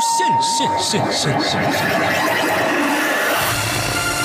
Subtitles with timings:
[0.00, 1.60] 限，限限限限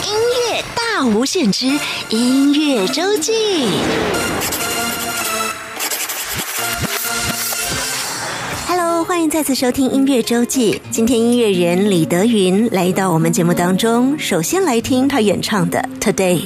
[0.03, 1.67] 音乐大无限之
[2.09, 3.33] 音乐周记。
[8.69, 10.81] Hello，欢迎再次收听音乐周记。
[10.91, 16.43] 今天音乐人李德云来到我们节目当中，首先来听他演唱的《》。Today,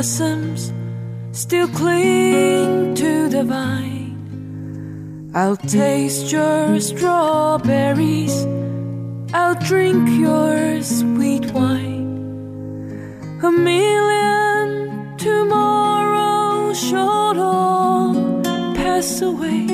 [0.00, 0.72] blossoms
[1.32, 8.46] still cling to the vine, I'll taste your strawberries,
[9.34, 12.08] I'll drink your sweet wine.
[13.42, 18.14] A million tomorrows shall all
[18.72, 19.66] pass away.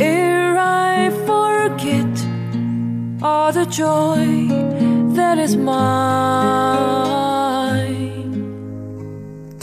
[0.00, 2.14] Ere I forget
[3.22, 4.48] all the joy
[5.14, 7.13] that is mine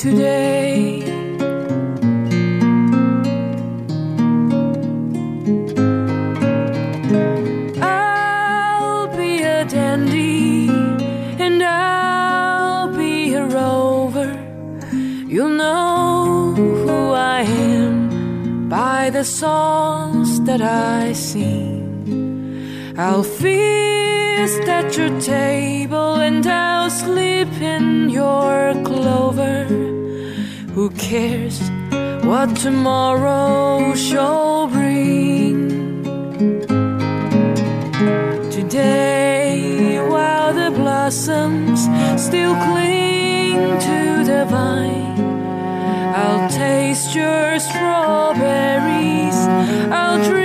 [0.01, 1.03] today.
[7.79, 10.69] I'll be a dandy
[11.37, 14.31] and I'll be a rover.
[15.27, 22.95] You'll know who I am by the songs that I sing.
[22.97, 23.23] I'll
[24.41, 29.65] feast at your table and I'll sleep in your clover.
[30.75, 31.59] Who cares
[32.23, 36.03] what tomorrow shall bring?
[38.57, 41.79] Today, while the blossoms
[42.27, 45.19] still cling to the vine,
[46.21, 49.39] I'll taste your strawberries.
[49.99, 50.40] I'll drink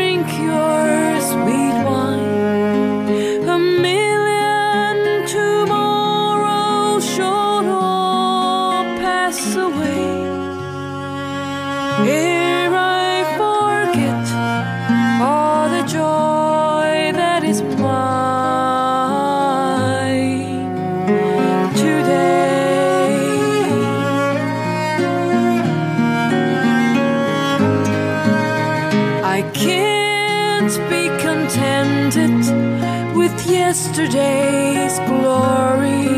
[33.76, 36.09] yesterday's glory.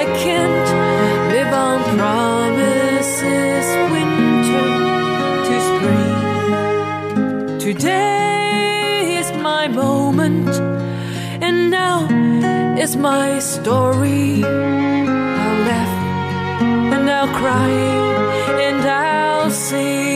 [0.00, 0.70] I can't
[1.34, 4.68] live on promises, winter
[5.46, 7.58] to spring.
[7.58, 10.48] Today is my moment,
[11.46, 12.08] and now
[12.78, 14.42] is my story.
[15.44, 15.94] I'll laugh
[16.94, 17.70] and I'll cry
[18.66, 20.09] and I'll sing.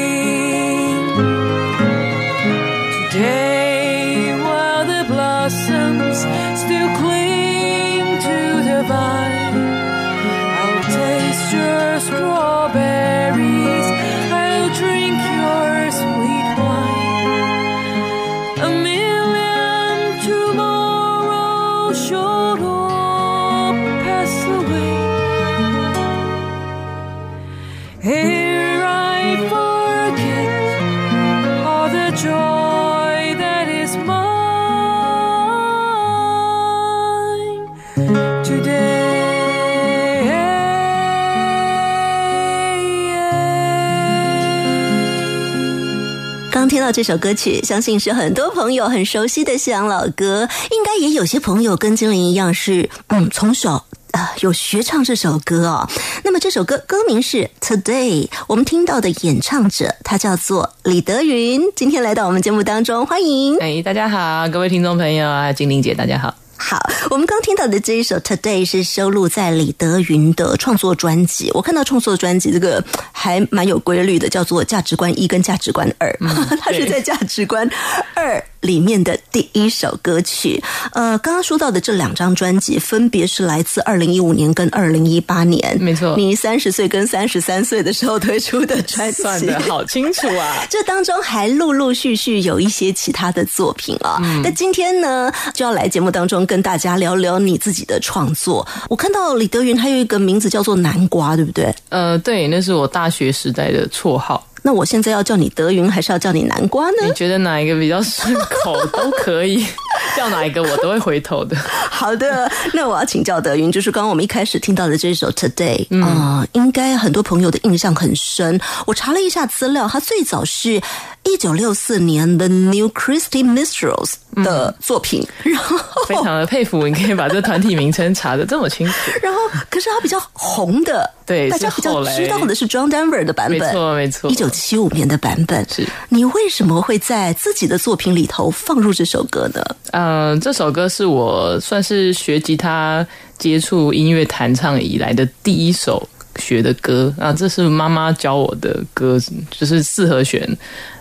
[46.92, 53.84] 这首歌曲，相信是很多朋友很熟悉的西洋老歌，应该也有些朋友跟精灵一样是，嗯，从小。
[54.12, 55.90] 啊，有学唱这首歌哦。
[56.22, 63.58] 那么这首歌歌名是《Today》，我们听到的演唱者他叫做李德云，今天来到我们节目当中，欢迎。
[63.58, 66.43] 哎，大家好，各位听众朋友啊，精灵姐，大家好。
[66.56, 66.78] 好，
[67.10, 71.50] 我们刚听到的这一首《Today》是收录在李德云的创作专辑。
[71.52, 72.82] 我看到创作专辑这个
[73.12, 77.68] 还蛮有规律的，叫做《价值观一》跟《价值观二》，嗯、 它是在《价值观
[78.14, 80.62] 二》里面的第一首歌曲。
[80.92, 85.76] 呃，刚刚说到的这两张专辑，分别是来自二零一五年跟二零一八年。
[85.80, 90.64] 没错，你三十岁跟三十三岁的时候推出的专辑，算的好清楚啊！
[90.70, 94.18] 这当中还陆陆续续有一些其他的作品啊。
[94.24, 98.66] 嗯、那今天呢，就要来节目当中跟大家聊聊你自己的创作。
[98.88, 101.74] 我看到李德云还有一个名字叫做南瓜，对不对？
[101.90, 104.46] 呃，对，那是我大学时代的绰号。
[104.66, 107.06] 那我现在要叫你德云，还是要叫你南瓜呢？
[107.06, 109.64] 你觉得哪一个比较顺口都可以。
[110.16, 111.56] 叫哪一个我都会回头的。
[111.56, 118.60] 好的，那我要请教德云，就是刚刚我们一开始听到的这首《Today》啊、应该很多朋友的印象很深。
[118.86, 120.80] 我查了一下资料，它最早是
[121.24, 125.76] 一九六四年的 New Christy Minstrels 的作品， 然后
[126.08, 128.94] 非常的佩服，你可以把这团体名称查的这么清楚。
[129.22, 129.38] 然后
[129.70, 135.86] 可是它比较红的，对大家比较知道的是 John Denver 的版本没，错没错一九七五年的版本是。
[136.08, 139.64] 你为什么会在自己的作品里头放入这首歌呢？
[139.92, 143.06] 嗯、这首歌是我算是学吉他
[143.38, 149.18] 接触音乐弹唱以来的第一首学的歌啊，这是妈妈教我的歌，
[149.50, 150.48] 就是四和弦。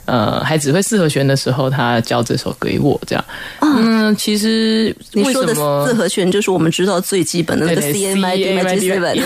[0.06, 3.26] 呃，还只会四和弦的时候，他教这首歌给我，这样。
[3.62, 9.24] 嗯，其实为你说的四和弦就是我们知道最基本的那个 C 对 M I D M I seven，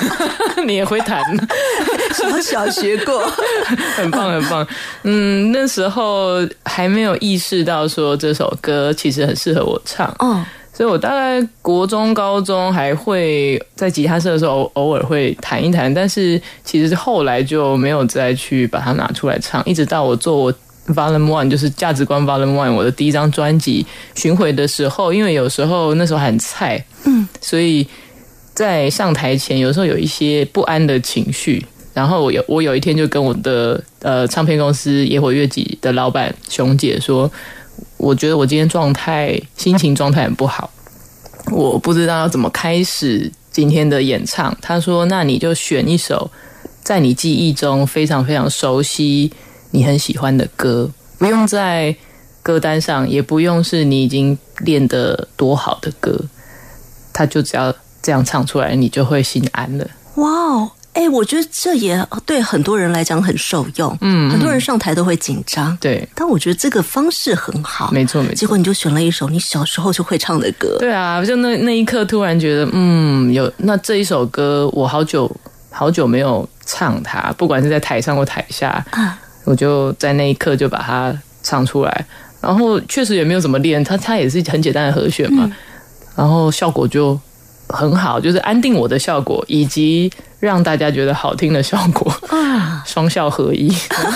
[0.66, 1.22] 你也会弹，
[2.14, 3.30] 小小学过。
[3.96, 4.66] 很棒很棒。
[5.02, 10.14] 嗯，那时候还没有意识到说这首歌其实很适合我唱。
[10.18, 10.44] 哦，
[10.76, 20.52] 所以我大概国中、高中还会在吉他社的时候偶偶尔会弹一弹，但是其实后来就没有再去把它拿出来唱，一直到我做我
[20.88, 23.86] Volume One，就是价值观 Volume One 我的第一张专辑
[24.16, 27.86] 巡回的时候，因为有时候那时候很菜，嗯，所以
[28.52, 31.64] 在上台前有时候有一些不安的情绪。
[31.94, 37.30] 然后我有我有一天就跟我的呃唱片公司野火乐集的老板熊姐说，
[37.96, 40.70] 我觉得我今天状态心情状态很不好，
[41.50, 44.56] 我不知道要怎么开始今天的演唱。
[44.60, 46.30] 他说：“那你就选一首
[46.82, 49.32] 在你记忆中非常非常熟悉、
[49.70, 51.96] 你很喜欢的歌，不用在
[52.42, 56.20] 歌单上，也不用是你已经练得多好的歌，
[57.12, 59.88] 他就只要这样唱出来，你就会心安了。
[60.16, 60.70] 哇哦！
[60.94, 63.96] 哎，我觉得这也对很多人来讲很受用。
[64.00, 67.90] 嗯，很多人上台都会紧张，对，但我觉得这个方式很好。
[67.92, 70.76] 没错没错结果你就选了一首你小时候就会唱的歌。
[70.78, 75.30] 对啊，就那那一刻突然觉得，嗯，有那这一首歌，我好久
[75.70, 81.12] 好久没有唱它，不管是在台上或台下，啊我就在那一刻就把它
[81.42, 82.06] 唱出来。
[82.40, 85.50] 然后确实也没有怎么练，它它也是很简单的和弦嘛，
[86.14, 87.18] 然后效果就
[87.74, 93.70] 很好，就是安定我的效果，以及让大家觉得好听的效果，啊，双效合一。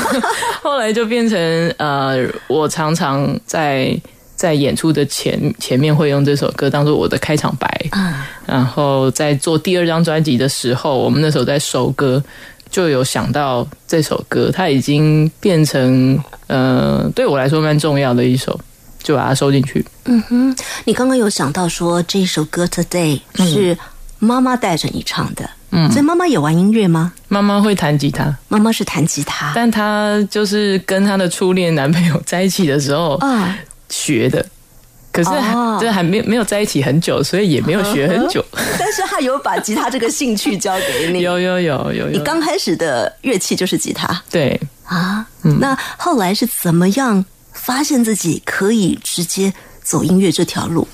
[0.63, 1.39] 后来就变成
[1.79, 3.95] 呃，我常常在
[4.37, 7.67] 在演出的前前面会用这首歌当做我的开场白。
[7.91, 12.23] 啊然后在做第二张专辑的时候，我们那时候在收歌，
[12.71, 18.59] 就有想到这首歌，它已经变成呃对我来说蛮重要的一首，
[19.09, 19.83] 就把它收进去。
[20.05, 23.19] 嗯哼，你刚刚有想到说这首歌《Today》
[23.51, 23.77] 是
[24.19, 27.15] 妈妈带着你唱的，嗯，所以妈妈也玩音乐吗？
[27.29, 29.51] 妈妈会弹吉他，妈妈是弹吉他。
[29.55, 33.57] 但她就是跟她的初恋男朋友在一起的时候啊，
[33.89, 34.45] 学的。
[35.11, 35.79] 可是哦。
[35.81, 38.45] 这还没没有在一起很久，所以也没有学很久。
[38.79, 41.21] 但是他有把吉他这个兴趣交给你。
[41.25, 41.93] 有有有有。
[41.93, 44.23] 有，你刚开始的乐器就是吉他。
[44.31, 44.61] 对。
[44.85, 45.27] 啊，
[45.61, 47.25] 那后来是怎么样
[47.59, 49.53] 发现自己可以直接
[49.83, 50.87] 走音乐这条路？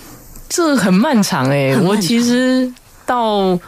[0.49, 2.73] 这很漫长哎、很漫长我其实
[3.07, 3.59] 到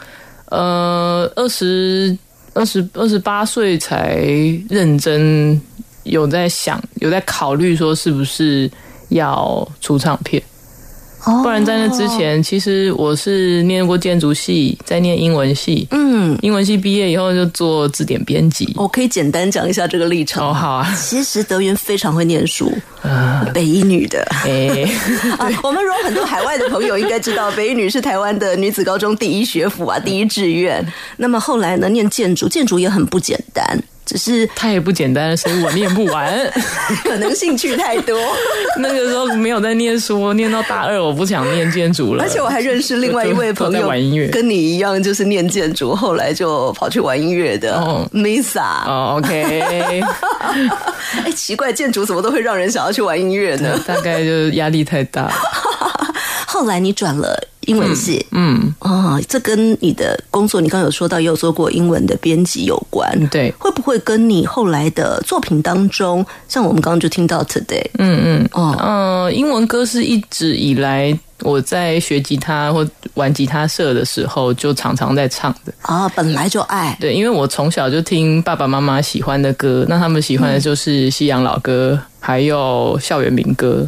[0.45, 2.17] 呃二十
[2.53, 4.17] 二十二十八岁才
[4.69, 5.59] 认真
[6.03, 8.69] 有在想，有在考虑说是不是
[9.09, 10.41] 要出唱片。
[11.27, 15.85] 哦不然在那之，前，其实我是念过建筑系，在念英文系。
[15.91, 18.73] 嗯，英文系毕业以后就做字典编辑。
[18.77, 20.47] 我可以简单讲一下这个历程。
[20.47, 22.71] 哦，好啊，其实德云非常会念书，
[23.01, 24.25] 啊， 北一女的。
[24.45, 24.89] 哎、
[25.37, 30.85] 啊，我们如果很多海外的朋友应该知道，北一女是台湾的女子高中第一学府啊，第一志愿。
[31.17, 36.33] 那么后来呢，念建筑，建筑也很不简单，只是太也不简单，所以我念不完。
[37.03, 38.17] 可能兴趣太多。
[38.79, 42.23] 那个时候没有在念书，念到大二我不想念建筑了。
[42.23, 48.85] 而且我还认识另外一位朋友，玩音乐跟你一样，就是念建筑，后来就跑去玩音乐的、哦 Misa。
[48.87, 50.01] 哦，OK，
[51.25, 53.77] 哎，奇怪，建筑怎么都会让人想要去玩音乐呢？
[53.85, 55.29] 大概就是压力太大。
[56.45, 57.37] 后来你转了
[57.67, 63.07] 英文系，嗯，哦，这跟你的工作，你刚刚有说到，也有做过英文的编辑有关。
[63.27, 75.73] 对，会不会跟你后来的作品当中，像我们刚刚就听到 Today，嗯嗯，哦，呃，英文歌是一直以来我在学吉他或玩吉他社的时候就常常在唱的。
[75.81, 83.85] 啊，本来就爱，对，因为我从小就听爸爸妈妈喜欢的歌，那他们喜欢的就是西洋老歌，还有校园民歌。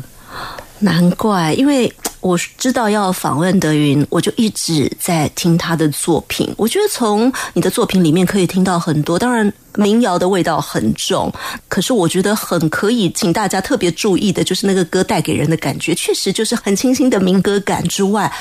[0.80, 6.50] 难怪，因为我知道要访问德云，我就一直在听他的作品。
[6.58, 11.32] 我觉得从你的作品里面可以听到很多，当然民谣的味道很重，
[11.68, 18.32] 可是我觉得很可以请大家特别注意的，就是那个歌带给人的感觉，确实就是很清新的民歌感之外，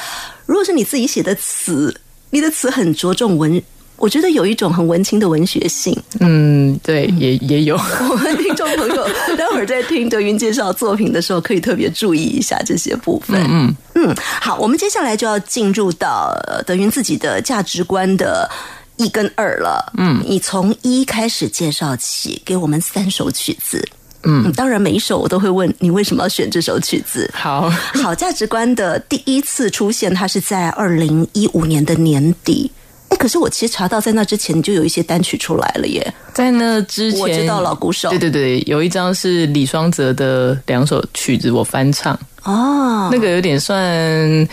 [0.46, 3.62] 如果是你自己写的词，你的词很着重文。
[3.98, 7.76] 我觉得有一种很文青的文学性，嗯，对，也也有。
[8.08, 9.04] 我们听众朋友
[9.36, 13.44] 待会儿在听德云介绍作品的时候，可以特别注意一下这些部分。
[13.50, 18.48] 嗯嗯，好，我们接下来就要进入到呃德云自己的价值观的
[18.96, 19.92] 一跟二了。
[19.98, 23.84] 嗯，你从一开始介绍起，给我们三首曲子。
[24.22, 27.28] 嗯，当然每一首我都会问你为什么要选这首曲子。
[27.34, 27.68] 好
[28.00, 32.70] 好，价值观的第一次出现，它是在二零一五年的年底。
[33.08, 36.14] 哎，可是我其实查到，在那之前你就有一些单曲出来了耶。
[36.34, 42.18] 在那之前，我知道老鼓手，对对对，有一张是李双泽的两首曲子，我翻唱。
[42.44, 44.48] 哦，那个有点算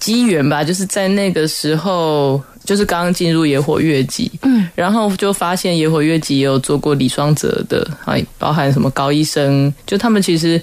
[0.00, 10.60] 机缘吧，就是在那个时候，就是刚刚进入野火乐集，嗯，然后就发现野火乐集也有做过李双泽的，哎，包含什么高医生，就他们其实。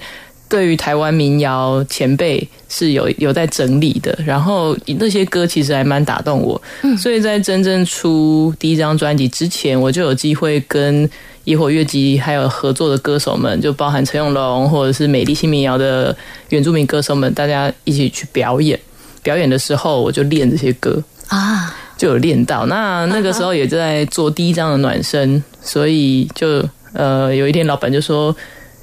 [0.50, 6.60] 对于台湾民谣前辈是有有在整理的，然后那些歌其实还蛮打动我，
[6.98, 11.08] 所以在真正出第一张专辑之前，我就有机会跟
[11.44, 16.14] 野火乐集还有合作的歌手们，就包含陈永龙或者是美丽新民谣的
[16.48, 18.78] 原住民歌手们，大家一起去表演。
[19.22, 22.66] 表演的时候，我就练这些歌啊，就有练到。
[22.66, 26.60] 那那个时候也在做第一张的暖身，所以就
[26.92, 28.34] 呃，有一天老板就说。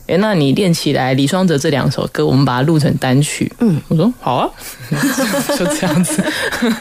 [0.07, 3.51] 哎，那你练起来李双泽这两首歌，我们把它录成单曲。
[3.59, 4.49] 嗯，我说好啊，
[5.57, 6.23] 就这样子。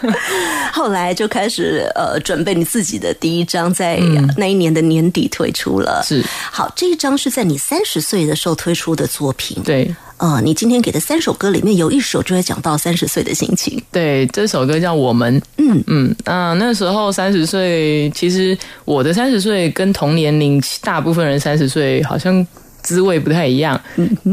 [0.72, 3.98] 后来就开始呃准备你自己的第一张，在
[4.36, 6.02] 那一年的年底推出了。
[6.04, 9.60] 是，好，这一张是在你三十岁的时候推出的作品。
[9.64, 13.82] 对，呃，你今天给的三首歌里面有一首就会讲到三十岁的心情。
[13.90, 15.40] 对，这首歌叫《我们》。
[15.56, 22.46] 嗯嗯，那那时候三十岁，其实我的三十岁跟同年龄大部分人三十岁好像。
[22.86, 23.78] 滋味不太一样，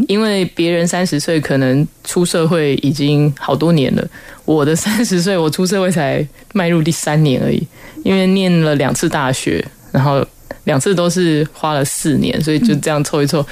[0.07, 4.07] 因为别人三十岁可能出社会已经好多年了，
[4.45, 7.67] 我的 三十岁我出社会才迈入第三年而已，
[8.03, 10.23] 因为念了两次大学，然后
[10.65, 13.43] 两次都是花了四年，所以就这样凑一凑，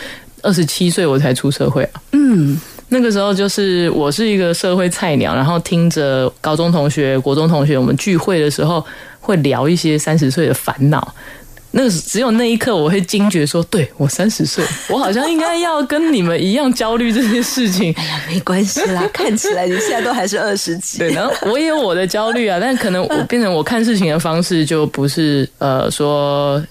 [0.43, 2.01] 二十七岁我才出社会啊。
[2.12, 2.55] 嗯，
[2.89, 8.86] 那个时候就是我是一个社会菜鸟，然后听着高中同学、国中同学我们聚会的时候
[9.20, 11.15] 会聊一些三十岁的烦恼。
[11.73, 17.93] 那只有那一刻，我会惊觉说：“对我三十岁，我好像应该要跟你们一样焦虑这些事情。
[17.97, 20.97] ”哎呀，没关系啦， 看起来你现在都还是二十几。
[20.97, 26.61] 对，然后我也有我的焦虑啊，但可能我变成我看事情的方式就不是呃说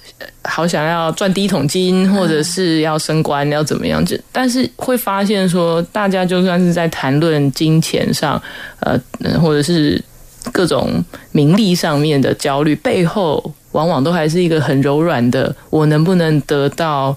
[0.42, 4.04] 好想要赚第一桶金，或者是要升官要怎么样？
[4.04, 8.40] 就但是会发现说，大家就算是在谈论金钱上，
[8.80, 9.00] 呃，
[9.40, 10.02] 或者是
[10.52, 13.52] 各种名利上面的焦虑背后。
[13.72, 17.16] 往往都还是一个很柔软的，我能不能得到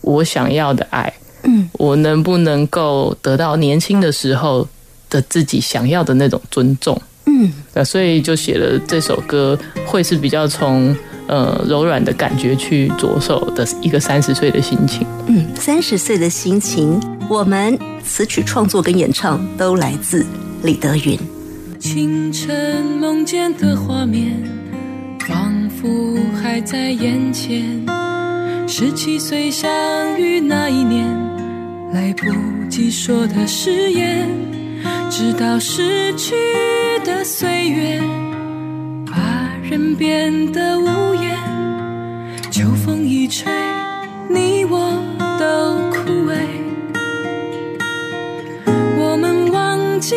[0.00, 1.14] 我想要的爱？
[1.44, 4.66] 嗯，我能不能够得到年轻的时候
[5.08, 7.00] 的自己想要的那种尊重？
[7.26, 9.56] 嗯，那所以就写了这首歌，
[9.86, 10.92] 会是比较从
[11.28, 15.06] 呃柔软的感觉去着手的一个三十岁的心情。
[15.28, 20.26] 嗯，三十岁的心情，我们词曲创作跟演唱都来自
[20.64, 21.16] 李德云。
[21.84, 24.42] 清晨梦见的画面。
[25.28, 27.62] 仿佛还在眼前，
[28.66, 29.70] 十七岁相
[30.18, 31.06] 遇那一年，
[31.92, 32.24] 来不
[32.70, 34.26] 及说的誓言，
[35.10, 36.34] 直到逝去
[37.04, 38.00] 的岁月，
[39.04, 41.36] 把人变得无言。
[42.50, 43.52] 秋风一吹，
[44.30, 44.98] 你我
[45.38, 46.32] 都枯萎，
[48.98, 50.16] 我们忘记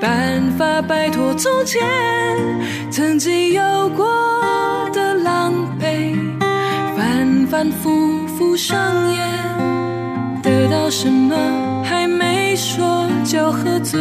[0.00, 1.80] 办法摆脱从前
[2.90, 4.06] 曾经有过
[4.94, 6.16] 的狼狈，
[6.96, 8.76] 反反复复上
[9.12, 11.36] 演，得到什么
[11.84, 14.00] 还没说就喝醉。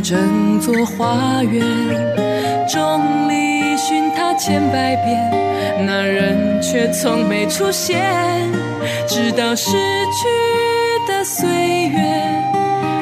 [0.00, 1.64] 整座花园，
[2.68, 8.00] 众里寻他千百遍，那人却从没出现。
[9.06, 10.26] 直到逝去
[11.06, 11.48] 的岁
[11.88, 11.98] 月，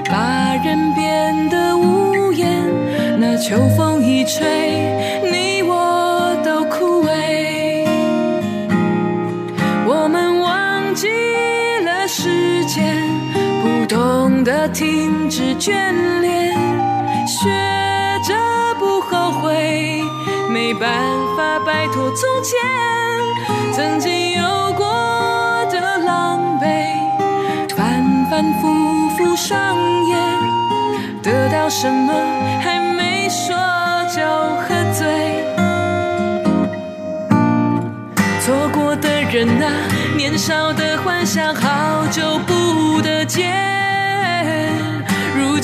[0.08, 2.48] 把人变得无言。
[3.18, 4.46] 那秋风一吹，
[5.30, 7.86] 你我都枯萎。
[9.86, 11.08] 我们忘记
[11.84, 12.96] 了时间，
[13.62, 15.72] 不懂得停止眷
[16.20, 16.45] 恋，
[20.66, 20.90] 没办
[21.36, 22.58] 法摆脱从前
[23.72, 24.84] 曾经有过
[25.70, 26.66] 的狼狈，
[27.76, 29.56] 反反复复上
[30.08, 32.12] 演，得到什么
[32.60, 33.54] 还没说
[34.12, 34.20] 就
[34.62, 35.44] 喝醉。
[38.40, 39.70] 错过的人啊，
[40.16, 43.85] 年少的幻想好久不得见。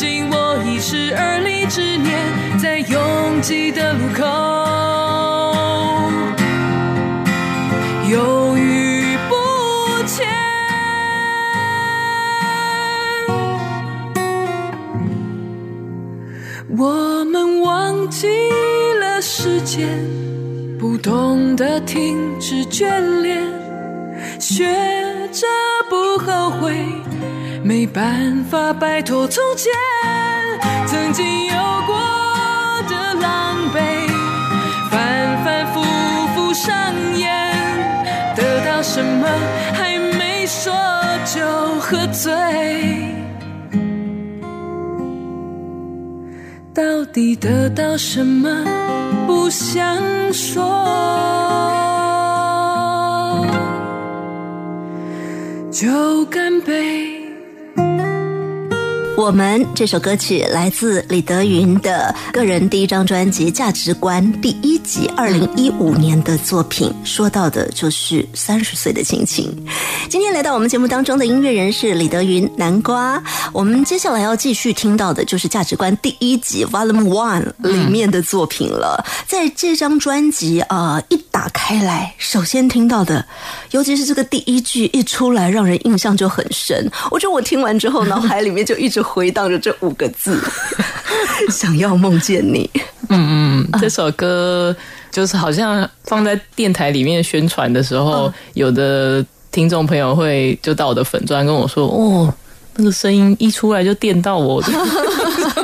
[0.03, 4.25] 今我已是而立之年，在拥挤的路口，
[8.11, 9.37] 犹豫不
[10.09, 10.27] 前。
[16.77, 18.27] 我们忘记
[18.99, 19.89] 了时间。
[20.81, 23.41] 不懂得停止眷恋，
[24.41, 24.65] 学
[25.31, 25.47] 着
[25.89, 26.75] 不后悔，
[27.65, 29.73] 没办法摆脱从前
[30.87, 31.55] 曾经有
[31.87, 31.97] 过
[32.89, 33.79] 的狼狈，
[34.91, 35.81] 反反复
[36.35, 36.75] 复上
[37.17, 37.55] 演，
[38.35, 39.29] 得到什么
[39.75, 40.73] 还没说
[41.25, 41.41] 就
[41.81, 42.33] 喝醉。
[46.75, 48.49] 到底得到什么？
[49.27, 49.97] 不想
[50.33, 50.63] 说，
[55.71, 57.12] 就干杯。
[59.15, 69.55] 我们这首歌曲来自李德云的个人第一张专辑《价值观》第一集，二零一五年的作品，说到的就是三十岁的心情。
[70.09, 73.23] 今天来到我们节目当中的音乐人是李德云南瓜。
[73.53, 79.05] 我们接下来要继续听到的就是《价值观》第一集 Volume One 里面的作品了。
[79.27, 83.25] 在这张专辑啊、一打开来，首先听到的，
[83.73, 86.91] 尤其是这个第一句一出来，让人印象就很深。
[87.11, 90.41] 我觉得我听完之后，脑海里面就一直回荡着这五个字：
[91.51, 92.69] 想要梦见你。
[93.09, 94.75] 嗯嗯，这首歌
[95.11, 102.33] 就是好像放在电台里面宣传的时候，嗯有的听众朋友会就到我的粉砖跟我说：“哦，
[102.77, 104.63] 那个声音一出来就电到我。”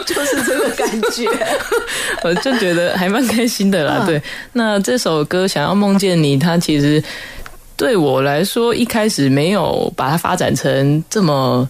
[0.04, 1.26] 就是这个感觉。
[2.24, 3.98] 我就觉得还蛮开心的啦。
[4.00, 7.02] 嗯对，那这首歌《想要梦见你》，它其实
[7.76, 11.66] 对我来说一开始没有把它发展成这么。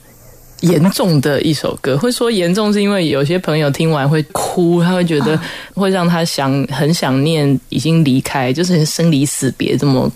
[0.60, 5.38] 严重的一首歌，会说严重是因为有些朋友听完会哭，他会觉得
[5.74, 10.10] 会让他想很想念已经离开，就是生离死别这么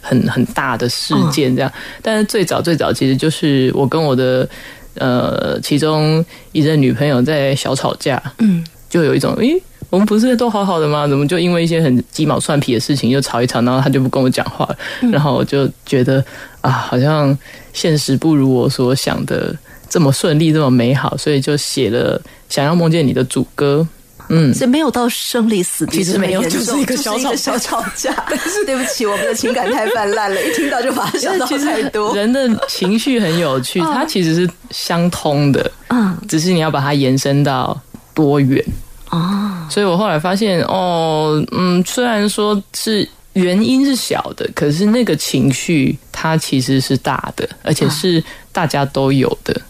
[0.00, 1.72] 很很大的事件这样。
[2.00, 4.48] 但是最早最早其实就是我跟我的
[4.94, 9.60] 呃其中一任女朋友在小吵架，嗯，就有一种诶。
[9.88, 11.08] 我们不是都好好的吗？
[11.08, 14.76] 怎么就因为一些很鸡毛蒜皮的事情就吵一吵，然后他就不跟我讲话了？
[15.10, 16.24] 然后我就觉得
[16.60, 17.36] 啊，好像
[17.72, 19.52] 现实不如我所想的
[19.90, 23.86] 这么顺利，这么美好，所以就写了《想要梦见你》的主歌。
[24.32, 28.14] 嗯，所以没有到生离死别，其实没有就是一个小吵小吵架。
[28.28, 32.14] 但是对不起，我们的情感太泛滥了，一听到就把它想到太多。
[32.14, 37.76] 人的情绪很有趣，它其实是相通的，嗯，只是你要把它延伸到
[38.14, 38.64] 多远。
[39.08, 48.22] 啊，所以我后来发现，哦，嗯，虽然说是原因是小的，可是那个情绪它其实是大的，而且是
[48.52, 49.60] 大家都有的，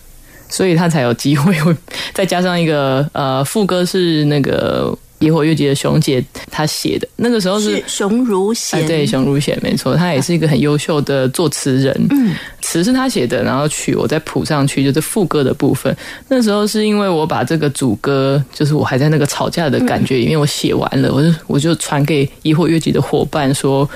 [0.50, 1.74] 所以他才有机会会
[2.12, 11.94] 再加上一个呃副歌是那个野火乐节的熊姐她写的，那个时候是是熊如贤，哎，对，熊如贤没错，他也是一个很优秀的作词人。
[12.10, 15.94] 嗯，词是他写的，然后曲我再谱上去，就是副歌的部分。
[16.28, 23.86] 那时候是因为我把这个主歌，就是我还在那个吵架的感觉里面，我写完了，我就我就传给野火乐集的伙伴说：“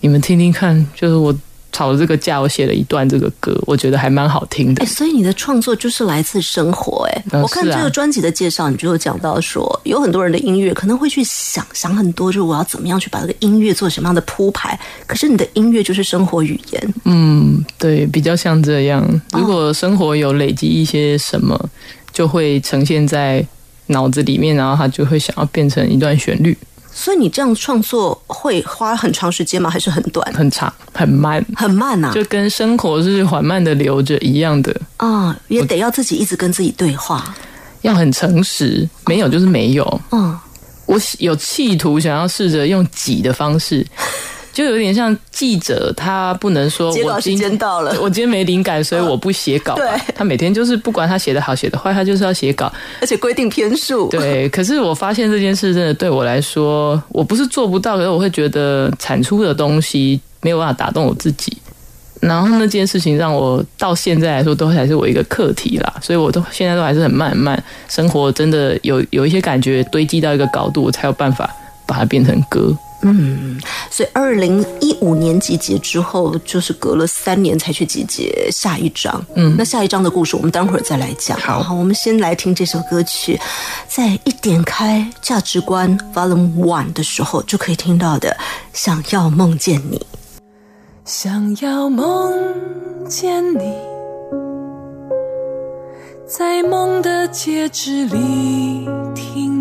[0.00, 1.34] 你们听听看，就是我
[1.78, 4.86] 吵了这个架，我写了一段这个歌，我觉得还蛮好听的哎，。
[4.86, 14.76] 所以你的创作就是来自生活，哎、嗯我看这个专辑的介绍，你就有讲到说，有很多人的音乐可能会去想想很多，就是我要怎么样去把这个音乐做什么样的铺排。
[15.06, 19.08] 可是你的音乐就是生活语言，嗯，对，比较像这样。
[19.32, 21.56] 如果生活有累积一些什么，
[22.12, 23.46] 就会呈现在
[23.86, 26.58] 脑子里面，然后它就会想要变成一段旋律。
[27.00, 29.70] 所以你这样创作会花很长时间吗？
[29.70, 30.34] 还是很短？
[30.34, 37.32] 很长很慢，很慢呐、就跟生活是缓慢的流着一样的，啊、也得要自己一直跟自己对话。
[37.82, 40.00] 要很诚实，没有就是没有。
[40.10, 40.36] 嗯，
[40.86, 43.86] 我有企图想要试着用挤的方式
[44.58, 49.82] 就有点像记者，他不能说我今天到了， 我今天没灵感，所以我不写稿吧。
[49.82, 52.72] 对他每天就是不管他写的好写的坏，他就是要写稿。
[53.00, 54.08] 而且规定篇数。
[54.08, 61.56] 对，可是我发现这件事真的对我来说，我不是做不到，可是我会觉得产出的东西没有办法打动我自己。
[62.20, 71.48] 然后那件事情让我到现在来说都还是我一个课题啦，所以我都现在都还是很慢很慢，生活真的有有一些感觉堆积到一个高度，我才有办法
[71.86, 72.76] 把它变成歌。
[73.90, 79.24] 所以二零一五年集结之后，就是隔了三年才去集结下一章。
[79.34, 81.38] 嗯，那下一章的故事我们待会儿再来讲。
[81.38, 83.38] 好我们先来听这首歌曲，
[83.86, 88.36] 在一点开价值观 Volume One 的时候就可以听到的，
[88.72, 90.04] 想要梦见你。
[91.04, 92.34] 想要梦
[93.08, 93.72] 见你，
[96.26, 99.57] 在梦的戒指里听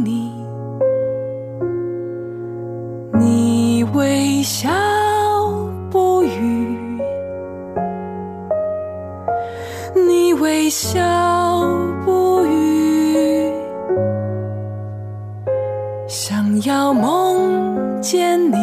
[3.97, 4.69] 微笑
[5.89, 6.77] 不语，
[9.95, 11.01] 你微笑
[12.05, 13.51] 不语，
[16.07, 18.55] 想要梦见你。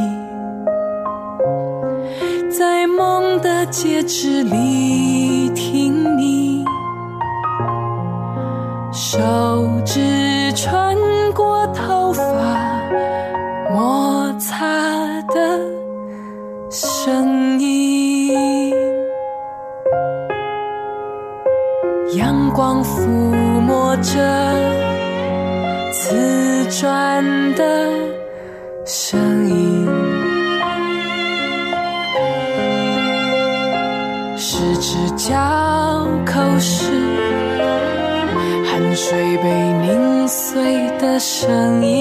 [2.49, 6.65] 在梦的戒指里听你，
[24.05, 24.13] 着
[25.93, 27.89] 瓷砖的
[28.85, 29.89] 声音。
[34.37, 35.35] 十指交
[36.27, 36.91] 扣时，
[38.67, 39.49] 汗水被
[39.83, 41.94] 凝碎的声音，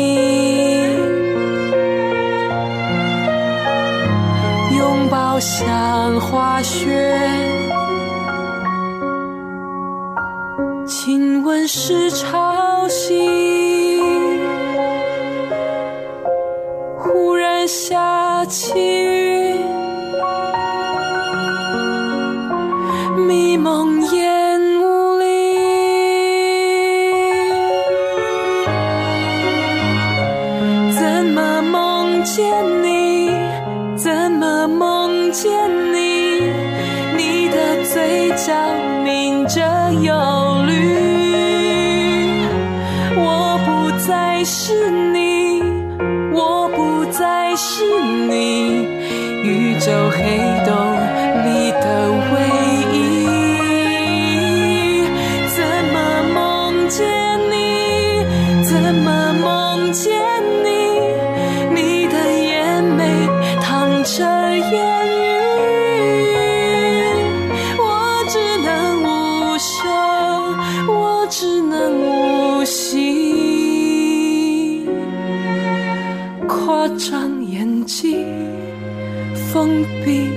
[79.53, 80.31] 封闭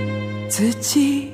[0.47, 1.26] 自己。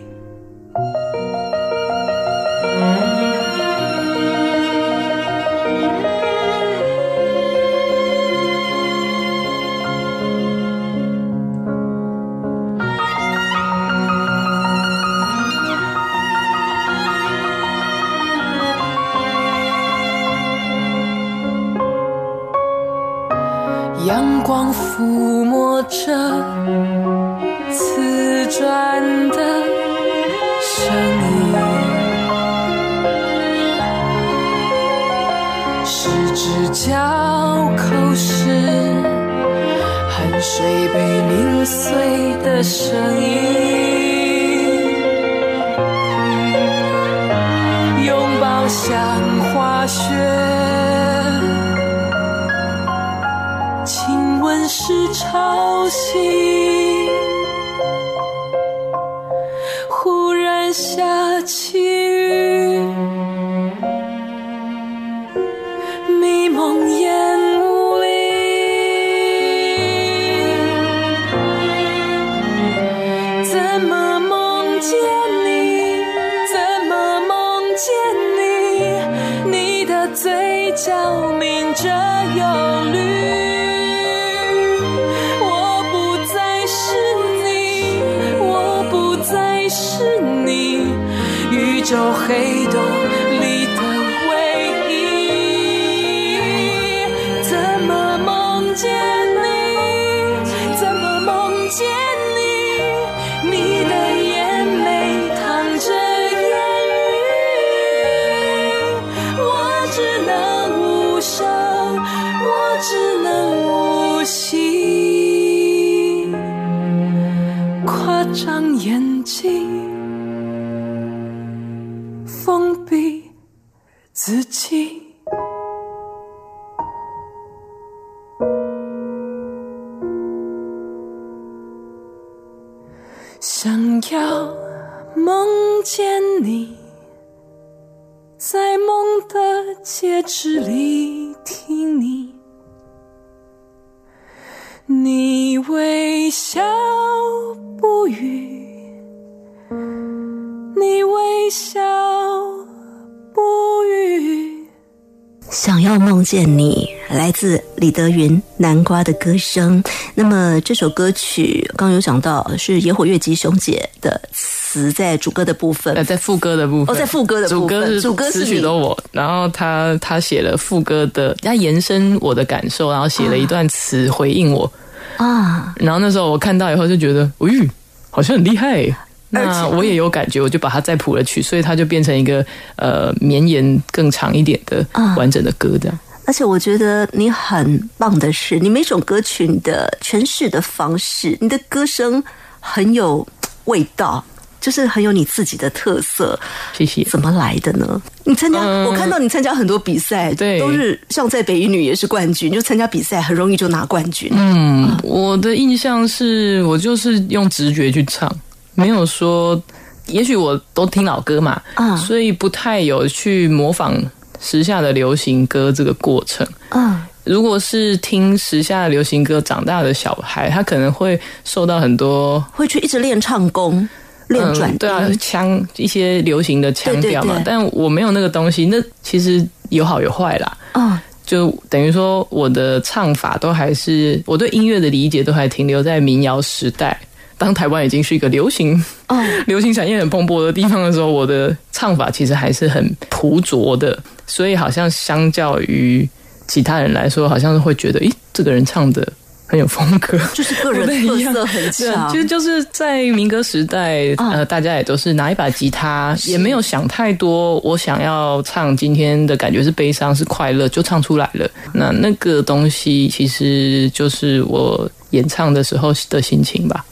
[156.22, 159.82] 梦见你，来自李德云《南瓜》的歌声。
[160.14, 165.92] 那么这首歌曲刚刚有讲到是野火月吉雄姐的词，在主歌的部分。
[165.96, 174.72] 呃，，在副歌的部分，哦在副歌的部分主歌是主歌是词曲你都我，然后他他写了副歌的，他延伸我的感受，然后写了一段词回应我，
[175.16, 177.68] 啊，然后那时候我看到以后就觉得，咦，
[178.10, 178.96] 好像很厉害。
[179.34, 182.44] 那我也有感觉，我就把它再谱了曲，所以它就变成一个
[182.76, 185.16] 呃绵延更长一点的啊。
[185.16, 185.98] 完整的歌这样。
[186.24, 192.22] 而且我觉得你很棒的是，你每种歌曲你的诠释的方式，你的歌声
[192.60, 193.26] 很有
[193.64, 194.24] 味道，
[194.60, 196.38] 就是很有你自己的特色。
[196.72, 197.02] 谢谢。
[197.04, 198.00] 怎么来的呢？
[198.24, 204.30] 你参加，嗯我看到你参加很多比赛，对都是像在北一女也是冠军，就参加比赛很容易就拿冠军。
[204.32, 208.32] 嗯，我的印象是我就是用直觉去唱，
[208.76, 209.60] 没有说，
[210.06, 214.00] 也许我都听老歌嘛，啊所以不太有去模仿
[214.42, 216.46] 时下的流行歌这个过程。
[216.72, 223.88] 嗯如果是听时下的流行歌长大的小孩，他可能会受到很多会去一直练唱功，
[224.26, 224.72] 练转。
[224.72, 227.34] 嗯、对啊，腔一些流行的腔调嘛。
[227.34, 230.58] 对对对但我没有那个东西，那其实有好有坏啦。
[230.72, 237.00] 嗯就等于说，我的唱法都还是我对音乐的理解都还停留在民谣时代。
[237.42, 246.08] 当台湾已经是一个流行哦， 流行产业很蓬勃的地方的时候，我的唱法其实还是很朴拙的，所以好像相较于
[246.46, 249.04] 其他人来说，好像是会觉得，咦，这个人唱的
[249.48, 252.16] 很有风格，就是个人 特色很强其。
[252.16, 257.58] 实就是在民歌时代，嗯呃，大家也都是拿一把吉他，也没有想太多。
[257.60, 261.50] 我想要唱今天的感觉是悲伤是快乐，就唱出来了。
[261.74, 266.84] 那那个东西其实就是我演唱的时候的心情吧。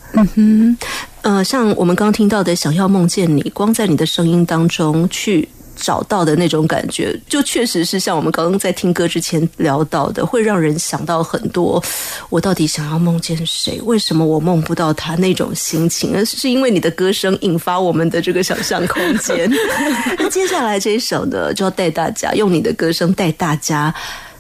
[1.23, 11.83] 呃，像我们刚刚听到的《想要梦见你》，光在你的声音当中去找到的那种感觉，就确实是像我们刚刚在听歌之前聊到的，会让人想到很多。
[12.31, 13.81] 我到底想要梦见谁？
[13.83, 16.15] 为什么我梦不到他那种心情？
[16.17, 19.51] 而是因为你的歌声引发我们的这个想象空间。
[20.19, 23.95] 那接下来这一首呢，就要带大家用你的歌声带大家。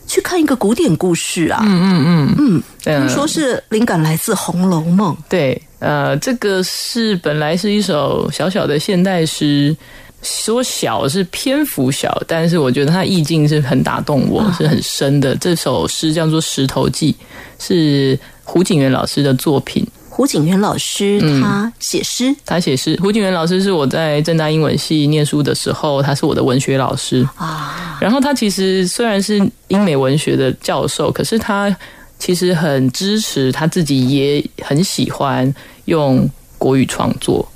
[0.07, 5.14] 去看一个古典故事啊，嗯嗯，听说是灵感来自《红楼梦》。
[5.29, 9.77] 对，呃，这个是本来是一首小小的现代诗，
[10.23, 15.35] 说小是篇幅小，但是我觉得它意境是很打动我，是很深的。
[15.37, 17.12] 这首诗叫做《石头记》，
[17.59, 19.87] 是胡景元老师的作品。
[20.11, 27.97] 胡景元老师他写诗，他写诗，胡景元老师是我在正大英文系念书的时候，他是我的文学老师啊。
[27.99, 31.75] 然后他其实虽然是英美文学的教授，可是他
[32.20, 35.52] 其实很支持他自己，也很喜欢
[35.87, 37.50] 用国语创作。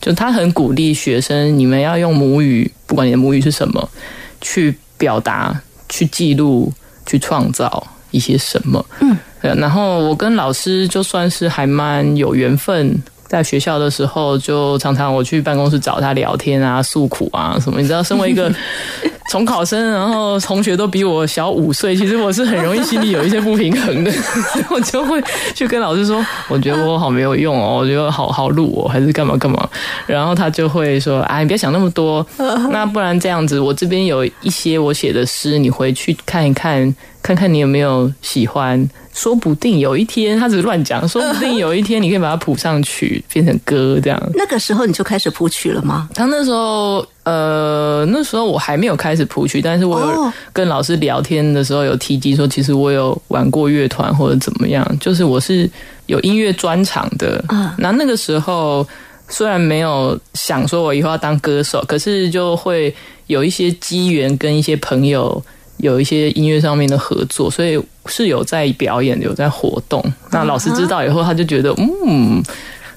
[0.00, 3.88] 就他很鼓励学生，你们要用母语，不管你的母语是什么，
[4.40, 6.72] 去表达、去记录、
[7.04, 8.84] 去创造一些什么。
[9.00, 9.54] 嗯，对。
[9.56, 17.80] 然后我跟老师就算是还蛮有缘分，在学校的时候，就常常我去办公室找他聊天啊、诉苦啊什么。
[17.80, 18.52] 你知道，身为一个
[19.30, 25.20] 重考生，然后同学都比我小五岁，其实我是很容易心里有一些不平衡的，所 以我就会
[25.54, 29.68] 去跟老师说，我觉得我好没有用哦，我觉得好好录哦，还是干嘛干嘛。
[30.06, 32.24] 然后他就会说，啊，你别想那么多，
[32.70, 36.94] 那不然这样子，我这边有一些我写的诗，你回去看一看，
[37.26, 38.88] 看看你有没有喜欢。
[39.12, 41.08] 说不定有一天，他只是乱讲。
[41.08, 44.22] 说不定有一天，你可以把它谱上曲，变成歌这样。
[44.34, 46.06] 那个时候你就开始谱曲了吗？
[46.14, 55.68] 他那时候，呃，那时候我还没有开始谱曲，但是我有跟老师聊天的时候有提及说，其实我有玩过乐团或者怎么样，就是我是
[56.04, 57.42] 有音乐专场的。
[57.48, 58.86] 嗯，那那个时候
[59.30, 62.94] 虽然没有想说我以后要当歌手，可是就会
[63.28, 65.42] 有一些机缘跟一些朋友。
[65.78, 70.02] 有一些音乐上面的合作，所以是有在表演，有在活动。
[70.30, 72.42] 那老师知道以后，他就觉得，嗯，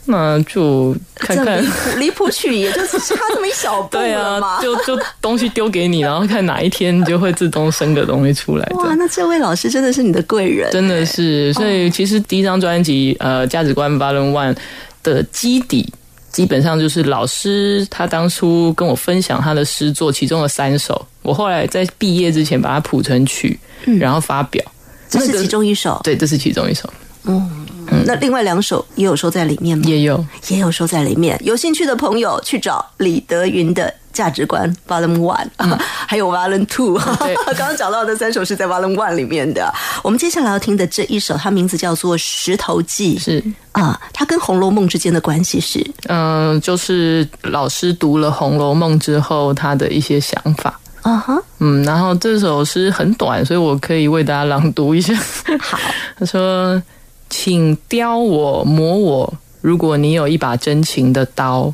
[0.05, 1.63] 那就看看
[1.97, 2.09] 离。
[2.11, 4.13] 谱曲也就只差这么一小步对。
[4.13, 8.65] 啊，就就东西丢给你，然后看哪一天就会自动生个东西出来。
[8.75, 14.57] 哇，那这位老师真的是你的贵人，真的是，所以其实第一张专辑呃价值观 Volume One
[15.03, 15.91] 的基底。
[16.31, 23.59] 基本上就是老师他当初跟我分享他的诗作，其中的三首，我后来在毕业之前把它谱成曲，
[23.99, 24.63] 然后发表。
[25.09, 25.99] 这是其中一首。
[26.03, 26.87] 对，这是其中一首，
[27.23, 27.65] 嗯
[28.05, 29.83] 那另外两首也有收在里面吗？
[29.87, 31.39] 也有也有收在里面。
[31.43, 35.47] 有兴趣的朋友去找李德云的价值观 Volume One，、
[36.07, 36.99] 还有 Volume Two。
[37.19, 39.71] 对 刚刚讲到的三首是在 Volume One 里面的。
[40.03, 50.79] 我们接下来要听的这一首，它名字叫做《石头记》是啊，它跟《红楼梦》之间的关系是嗯、就是老师读了《红楼梦》之后，他的一些想法。
[51.01, 55.13] 啊哈，嗯，然后这首诗很短，所以我可以为大家朗读一下。
[55.59, 55.79] 好，
[56.19, 56.81] 他说
[57.29, 61.73] ：“请雕我磨我，如果你有一把真情的刀，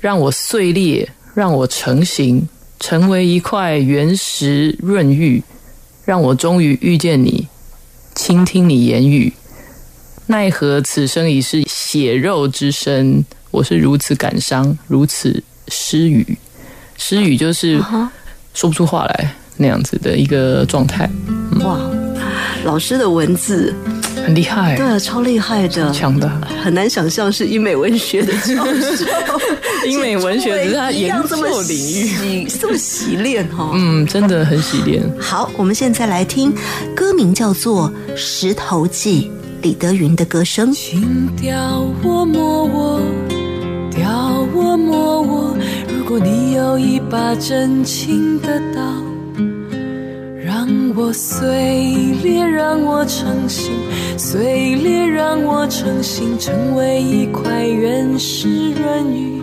[0.00, 5.42] 让我碎裂，让我成型，成为一块原石润玉，
[6.04, 7.48] 让我终于遇见你，
[8.14, 9.32] 倾听你言语。
[10.26, 16.38] 奈何此生已是血肉之身，我是如此感伤，如此失语。
[16.96, 17.78] 失语就是
[18.54, 21.10] 说不出话来那样子的一个状态，
[21.64, 21.78] 哇，
[22.64, 23.74] 老师的文字
[24.24, 26.28] 很厉害，对啊，超厉害的，强的。”
[26.62, 29.04] 很难想象是英美文学的教授，
[29.86, 32.48] 英美文学只是他一研样这么究领域。
[32.48, 35.02] 洗这么洗练哈、嗯，真的很洗练。
[35.20, 36.52] 好，我们现在来听
[36.96, 39.30] 歌名叫做《石头记》，
[39.62, 40.72] 李德云的歌声。
[40.72, 43.00] 请雕我摸我，
[43.90, 45.56] 雕我摸我。
[45.96, 48.80] 如果你有一把真情的刀，
[50.54, 53.72] 让我碎裂，让我成型，
[54.16, 59.42] 碎裂让我成型，成为一块原石润玉，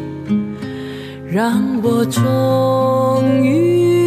[1.29, 4.00] 让我终于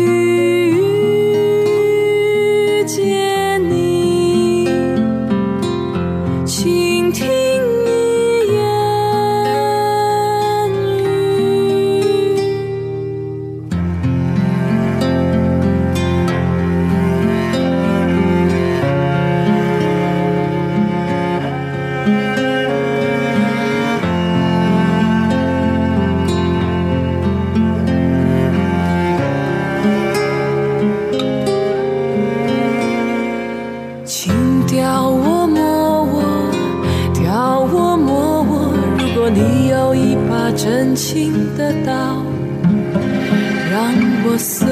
[43.75, 43.93] 让
[44.25, 44.69] 我碎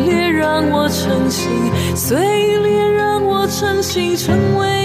[0.00, 1.50] 裂，让我成型，
[1.96, 2.18] 碎
[2.58, 4.77] 裂让我成型，成为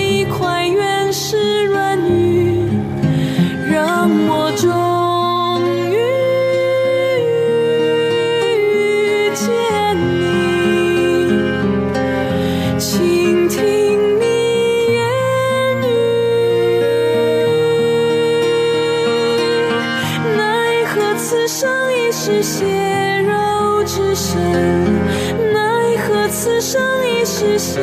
[27.43, 27.81] 是血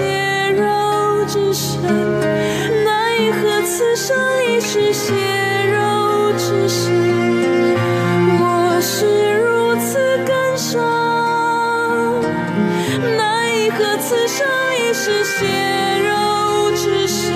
[0.57, 4.17] 肉之身，奈何此生
[4.49, 5.13] 已是血
[5.71, 6.91] 肉之身，
[8.41, 9.05] 我是
[9.37, 10.81] 如此感伤。
[13.19, 15.45] 奈何此生已是血
[16.09, 17.29] 肉之身，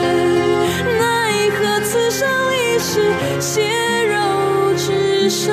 [0.99, 3.71] 奈何此生已是血
[4.07, 4.17] 肉
[4.79, 5.53] 之身，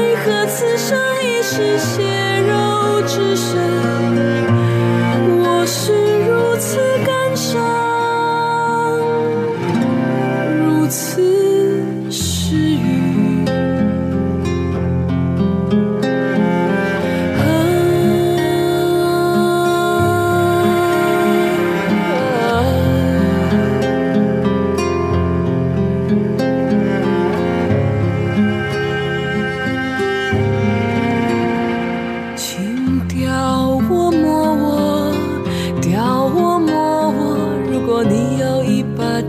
[0.00, 2.02] 为何此生已是血
[2.48, 3.52] 肉之身，
[5.42, 5.92] 我是
[6.26, 7.60] 如此感伤，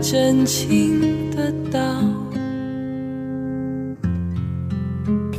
[0.02, 2.11] 真情的道。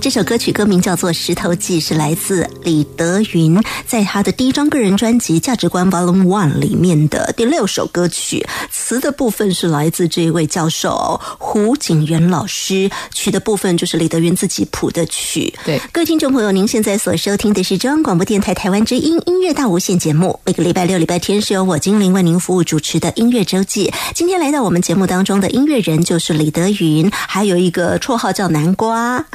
[0.04, 8.46] 这首歌曲歌名叫做《石头记》，是来自李德云在他的第一张个人专辑《价值观 Volume One》里面的第六首歌曲。
[8.70, 15.54] 词的部分是来自这一位教授胡景元老师，曲的部分就是李德云自己谱的曲。
[15.64, 20.38] 对，各位听众朋友，您现在所收听的是中央广播电台台湾之音音乐大无限节目。
[20.44, 23.90] 每个礼拜六、礼拜天是由我精灵为您服务主持的音乐周记。
[24.14, 29.26] 今天来到我们节目当中的音乐人就是李德云，还有一个绰号叫南瓜。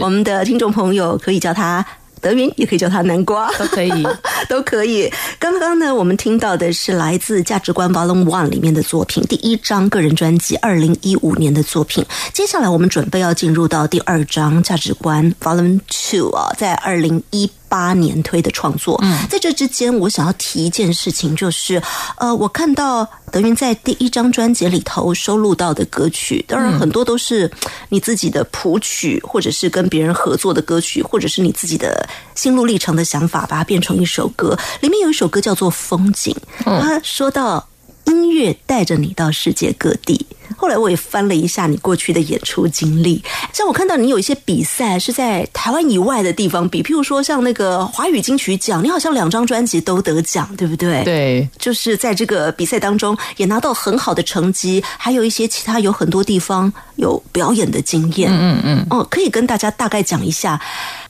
[0.00, 1.84] 我们的听众朋友可以叫他
[2.20, 4.06] 德云，也可以叫他南瓜，都可以，
[4.48, 5.12] 都可以。
[5.38, 12.04] 刚刚呢，我们听到的是来自《价值观 Volume One》里面的作品，第一张个人专辑，二零一五年的作品。
[12.32, 17.50] 接下来我们准备要进入到第二张《价值观 Volume Two》啊，在二零一。
[17.72, 21.82] 八年推的创作，嗯，在这之间，我想要提一件事情，就是，
[22.18, 27.50] 呃，我看到德云在第一张专辑里头收录到的歌曲，当然很多都是
[27.88, 34.54] 你自己的谱曲，或者是跟别人合作的歌曲，或者是你自己的心路历程的想法，把它变成一首歌。
[34.82, 36.36] 里面有一首歌叫做《风景》，
[36.82, 37.66] 他说到
[38.04, 40.26] 音乐带着你到世界各地。
[40.62, 43.20] 后来我也翻了一下你过去的演出经历，
[43.52, 51.02] 像我看到你有一些比赛是在台湾以外的地方比，譬如说像那个华语金曲奖，你好像两张专辑都得奖，对不对？
[51.02, 58.30] 对，就是在这个比赛当中也拿到很好的成绩，还有一些其他有很多地方有表演的经验。
[58.32, 60.60] 嗯嗯，哦，可以跟大家大概讲一下。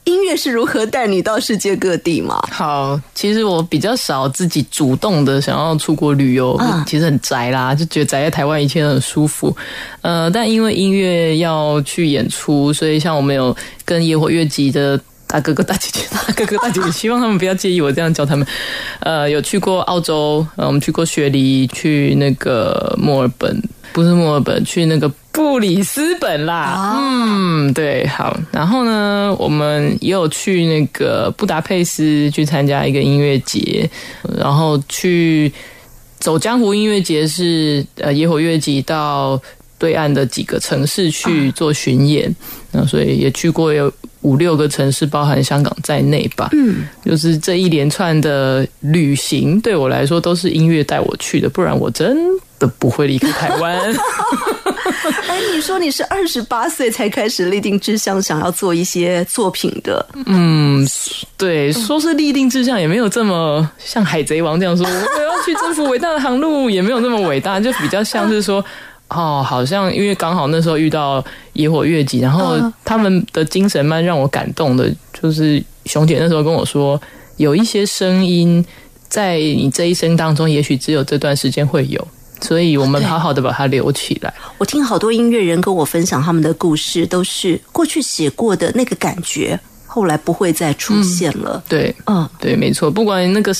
[0.05, 2.41] 音乐是如何带你到世界各地吗？
[2.51, 9.55] 好，其实我比较少自己主动的想要出国旅游，其实很宅啦，就觉得宅在台湾一切都很舒服。
[10.01, 18.45] 呃，但因为音乐要去演出，所以像我们有跟野火乐集的大哥哥、大姐姐、大哥哥、大姐姐，希望他们不要介意我这样叫他们。
[18.99, 23.61] 呃，有去过澳洲，呃，我们去过雪梨，去那个墨尔本，
[23.93, 25.09] 不是墨尔本，去那个。
[25.33, 33.89] 布里斯本啦，嗯，对，好，然后呢，我们也有去那个布达佩斯去参加一个音乐节，
[34.37, 35.51] 然后去
[36.19, 39.41] 走江湖音乐节是呃野火乐集到
[39.79, 42.33] 对岸的几个城市去做巡演，
[42.71, 52.15] 那所以也去过有五六个城市，包含香港在内吧，嗯，就是这一连串的旅行对我来说都是音乐带我去的，不然我真
[52.59, 53.81] 的不会离开台湾。
[55.27, 60.05] 哎，你说你是二十八岁才开始立定志向，想要做一些作品的？
[60.25, 60.87] 嗯，
[61.37, 68.63] 对，说是立定志向，也没有这么像海贼王这样说，我要去征服伟大的航路，也没有那么伟大，就比较像是说，
[69.09, 71.23] 哦，好像因为刚好那时候遇到
[71.53, 74.89] 野火月季，然后他们的精神蛮让我感动的，
[75.21, 76.99] 就是熊姐那时候跟我说，
[77.37, 78.65] 有一些声音
[79.09, 82.07] 在你这一生当中，也许只有这段时间会有。
[82.43, 84.31] 所以我们好好的把它留起来。
[84.57, 91.63] 我听好多音乐人跟我分享他们的故事，都是过去写过的那个感觉，后来不会再出现了。
[91.69, 92.91] 对，嗯，对，没错。
[92.91, 93.51] 不管那个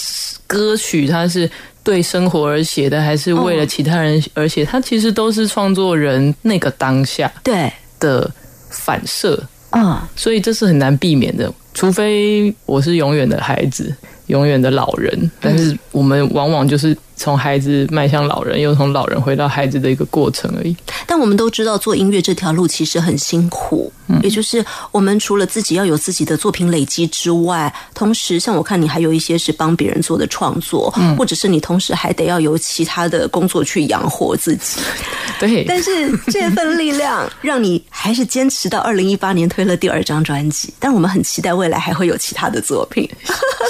[0.45, 1.49] 歌曲它是
[1.81, 8.29] 对生活而写的，还是为了其他人而写，它其实都是创作人那个当下对的
[8.69, 9.41] 反射。
[9.71, 13.95] 嗯，所以这是很难避免的，除非我是永远的孩子。
[14.27, 20.75] 永远的老人，但是我们往往就是从孩子迈向老人，又从老人回到孩子的一个过程而已。
[21.07, 23.89] 但我们都知道，做音乐这条路其实很辛苦。
[24.07, 34.81] 嗯，也就是我们除了自己要有自己的作品累积之外，同时像我看你还有一些是帮别人做的创作，嗯，或者是你同时还得要有其他的工作去养活自己。
[35.39, 40.73] 对，但是这份力量让你还是坚持到二零一八年推了第二张专辑。
[40.77, 43.09] 但我们很期待未来还会有其他的作品。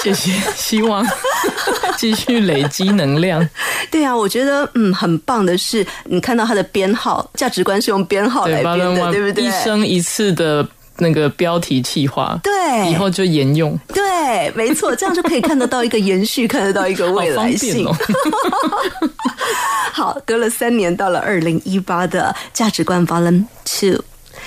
[0.02, 0.32] 谢谢。
[0.56, 1.06] 希望
[1.96, 3.43] 继续累积能量。
[3.90, 9.44] 对啊，我觉得嗯，很棒的是，你看到它的编号，价值观是用编号来编的，对不对？
[9.44, 10.66] 一生一次的
[10.98, 13.78] 那个标题企划，对，以后就沿用。
[13.88, 17.86] 对，没错，这样就可以看得到一个延续，看得到一个未来性。
[19.92, 24.02] 好， 隔了三年，到了二零一八的价值观 Volume Two。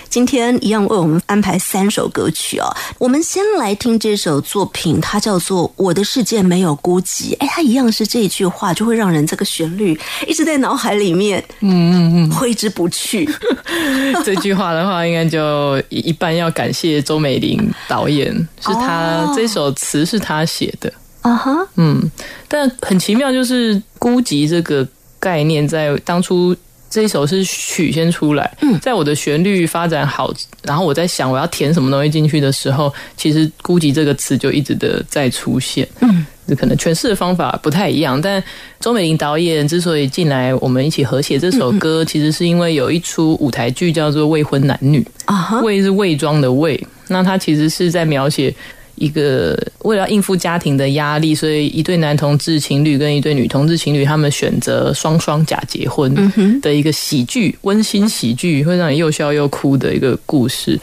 [0.09, 2.65] 今天一样为我们安排三首歌曲哦。
[2.97, 7.31] 我们先来听这首作品，它叫做《我的世界没有孤寂》。
[7.39, 13.29] 哎，它一样是这一句话，就会让人这个旋律一直在脑海里面，嗯嗯嗯，挥之不去。
[14.23, 20.91] 这句话的话，应该就一半要感谢周美玲导演，是他这首词是他写的
[21.21, 21.67] 啊哈。
[21.75, 22.09] 嗯，
[22.47, 24.87] 但很奇妙，就是孤寂这个
[25.19, 26.55] 概念在当初。
[26.89, 30.33] 这一首是曲先出来，在我的旋律发展好，
[30.63, 35.87] 然后我在想我要填什么东西进去的时候，其实“孤寂”这个词就一直的在出现。
[35.99, 38.41] 嗯，这可能诠释的方法不太一样，但
[38.79, 48.53] 周美玲导演之所以进来，我们一起合写这首歌，其实是因为有一出舞台剧叫做《未婚男女》啊，未是伪装的未，那它其实是在描写
[48.97, 56.13] 一个为了应付家庭的压力，所以一对男同志情侣跟一对女同志情侣，他们选择双双假结婚
[56.61, 60.79] 的一个喜剧，温馨喜剧，会让你又笑又哭的一个故事。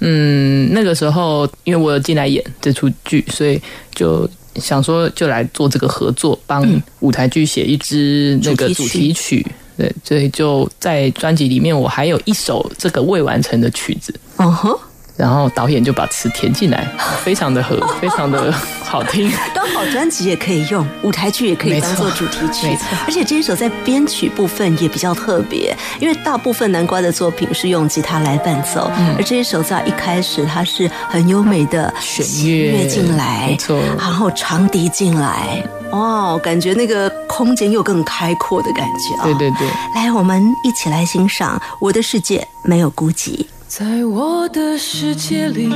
[0.00, 3.60] 嗯，那个时候因为我有进来演这出剧，所以
[3.94, 6.66] 就想说就来做这个合作，帮
[7.00, 9.44] 舞台剧写一支那个主主题曲。
[9.78, 14.80] 对，所以就在专辑里面，我还有一首这个未完成的曲子，哦吼，
[15.16, 16.86] 然后导演就把词填进来，
[17.24, 18.52] 非常的合，非常的
[18.84, 19.30] 好听。
[19.54, 33.80] 刚好专辑也可以用，舞台剧也可以当做主题曲而且这一首在编曲部分也比较特别，因为大部分南瓜的作品是用吉他来伴奏，而这一首在一开始它是很优美的弦弦乐乐进来，没错。
[33.98, 43.38] 然后长笛进来，哦，感觉那个空间又更开阔的感觉啊、对对对，来，我们一起来欣赏《我的世界没有孤寂》。
[43.78, 45.70] 在我的世界里，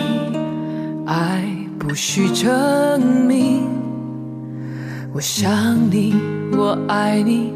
[1.04, 1.44] 爱
[1.78, 3.68] 不需证明。
[5.12, 6.14] 我想你，
[6.50, 7.52] 我爱你，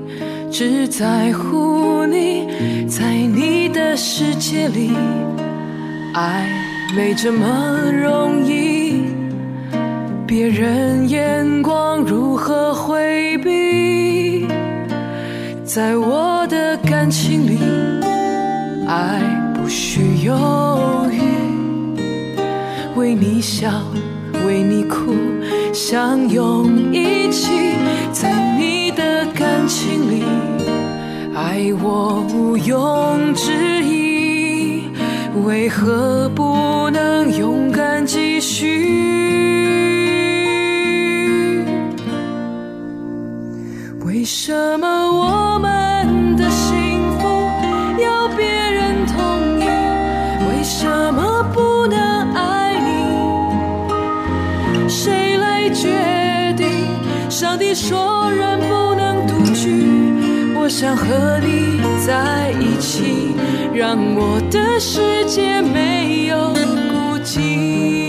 [0.51, 2.47] 只在乎你。
[2.87, 4.91] 在你的世界里，
[6.13, 6.47] 爱
[6.95, 9.05] 没这么容易。
[10.27, 14.47] 别人眼光如何回避？
[15.65, 17.59] 在我的感情里。
[18.87, 19.23] 爱
[19.55, 20.33] 不需犹
[21.13, 21.21] 豫，
[22.97, 23.69] 为你笑，
[24.47, 25.15] 为你哭，
[25.75, 27.75] 相拥一起，
[28.11, 30.25] 在你的感情里，
[31.35, 34.89] 爱我毋庸置疑，
[35.45, 38.83] 为何不能勇敢继续？
[44.07, 45.74] 为什么我们
[60.65, 63.35] 我想和你在一起，
[63.75, 68.04] 让我的世界没有孤寂。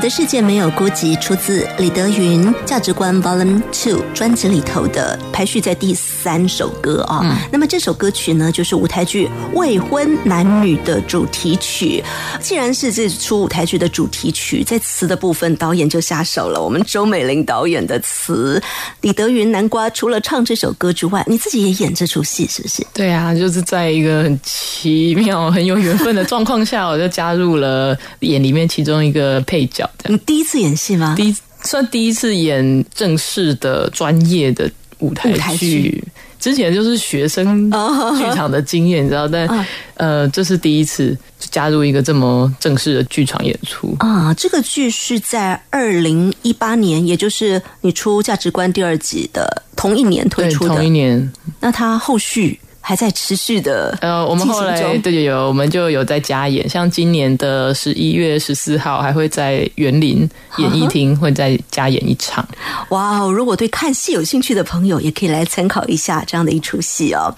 [0.00, 7.38] 我的世界没有孤寂，出自李德云《价值观 Volume Two》专辑里头的排序在第三首歌啊。
[7.52, 12.02] 那么这首歌曲呢，就是舞台剧《未婚男女》的主题曲。
[12.40, 16.58] 既然是这出舞台剧的主题曲，在词的部分，导演就下手了。
[16.58, 18.58] 我们周美玲导演的词，
[19.02, 22.82] 李德云南瓜除了唱这首歌之外，你自己也演这出戏，是不是？
[22.94, 31.14] 对啊，就是在一个很奇妙、很有缘分的状况下，我就加入了演里面其中一个配角，你第一次演戏吗？
[31.16, 36.04] 第一算第一次演正式的专业的舞台剧剧。
[36.38, 44.32] 之前就是学生剧场的经验，你知道，但呃，这是第一次加入一个这么正式的剧场演出啊。
[44.32, 51.30] 这个剧是在二零一八年，也就是你出价值观第二集的同一年推出的，同一年。
[51.60, 52.58] 那它后续？
[52.82, 62.46] 还在持续的呃，我们后来对有我们就有在加演，像今年的十一月十四号还会在园林演艺厅会再加演一场。
[62.88, 63.30] 哇哦！
[63.30, 67.32] 如果对看戏有兴趣的朋友，也可以来参考一下这样的一出戏哦。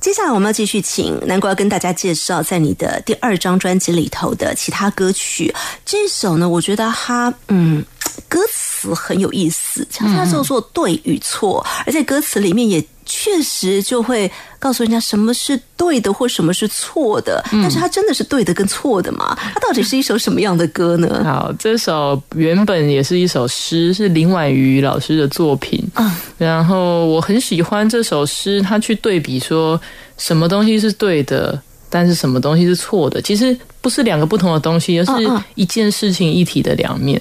[0.00, 5.52] 接下来我们要继续请南瓜跟大家介绍在你的第二张专辑里头的其他歌曲。
[5.84, 7.82] 这首呢，我觉得它嗯
[8.28, 12.84] 歌词很有意思，它叫做对与错，而在歌词里面也。
[13.06, 19.36] 确实就会告诉人家什么是对的或什么是错的，但是它真的是对的跟错的吗？
[19.36, 21.20] 它到底是一首什么样的歌呢？
[21.24, 25.82] 好，这首原本也是一首诗，是林婉瑜老师的作品。
[25.94, 29.78] 嗯，然后我很喜欢这首诗，他去对比说
[30.16, 33.20] 什么东西是对的，但是什么东西是错的。
[33.20, 37.20] 其实不是两个不同的东西，而是一件事情一体的两面。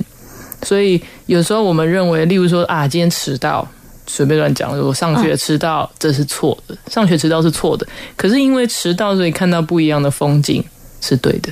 [0.61, 3.67] 所以有时候我们认为，例如说啊，今天迟到。
[4.05, 7.87] 随便乱讲，我上学迟到这是错的，上学迟到是错的。
[8.15, 10.63] 可是因为迟到，所以看到不一样的风景
[11.01, 11.51] 是对的。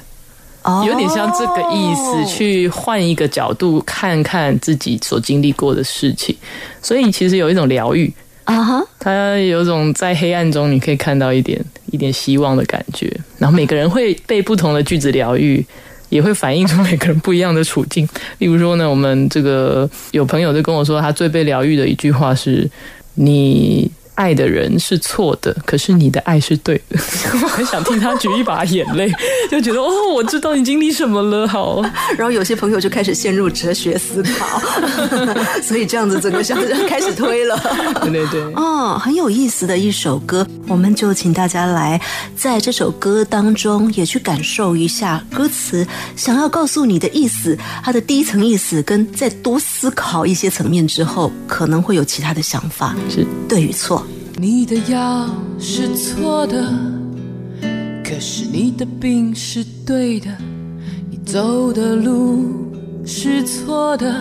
[0.64, 6.36] 哦，有点像这个意思，去换一个角度看看自己所经历过的事情。
[6.82, 11.60] 所以其实有一种疗愈啊，哈，它有种在黑暗中你可以看到一点
[11.92, 13.12] 一点希望的感觉。
[13.40, 15.66] 然后每个人会被不同的句子疗愈。
[16.12, 18.08] 也会反映出每个人不一样的处境。
[18.38, 22.70] 例如说呢，我们这个有朋友就跟我说，他最被疗愈的一句话是
[23.16, 23.90] ：“你。”
[24.22, 27.00] 爱的人是错的，可是你的爱是对的。
[27.42, 29.12] 我 很想替他举一把眼泪，
[29.50, 31.48] 就觉得哦，我知道你经历什么了。
[31.48, 31.82] 好，
[32.16, 34.62] 然后有些朋友就开始陷入哲学思考，
[35.64, 37.58] 所以这样子整个小人开始推了。
[38.04, 42.00] 对对对，哦，很有意思的一首歌，我们就请大家来
[42.38, 54.06] 在这首歌当中也去感受一下歌词想要告诉你的意思，它的第一层意思跟再多思考一些层面之后，可能会有其他的想法，是对与错。
[54.38, 55.30] 你的药
[55.60, 56.74] 是错的，
[58.04, 60.30] 可是你的病是对的；
[61.10, 62.72] 你走的路
[63.06, 64.14] 是错的，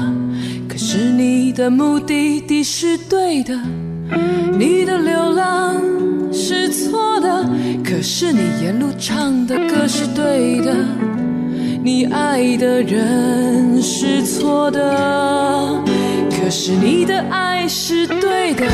[0.69, 3.55] 可是你的目的地是对的；
[4.59, 5.81] 你的流浪
[6.33, 7.49] 是错的，
[7.83, 10.75] 可是你沿路唱的歌是对的；
[11.83, 15.83] 你爱的人是错的，
[16.31, 18.67] 可是你的爱是对的。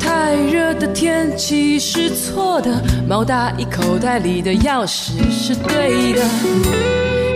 [0.00, 6.22] 太热的天气是错的，毛大衣口袋里的钥匙是对的，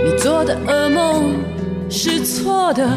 [0.04, 1.36] 你做的噩梦
[1.88, 2.88] 是错的，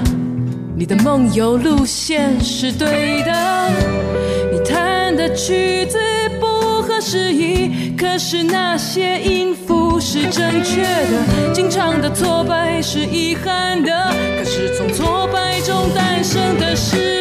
[0.76, 4.31] 你的梦游路线是对的。
[5.22, 6.00] 的曲子
[6.40, 11.54] 不合时宜，可是那些音符是正确的。
[11.54, 17.21] 经常的挫败是遗憾的，可是从挫败中诞生的是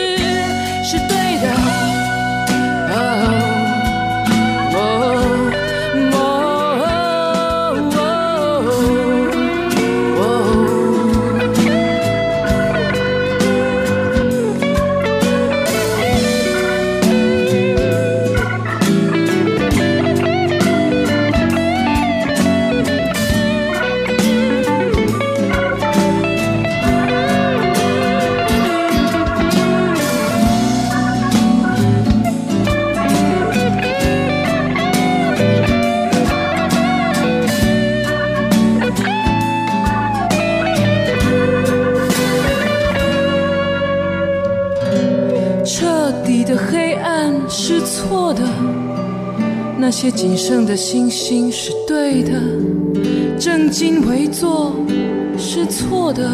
[49.90, 52.30] 那些仅剩的星星是对的，
[53.36, 54.72] 正襟危坐
[55.36, 56.30] 是错的，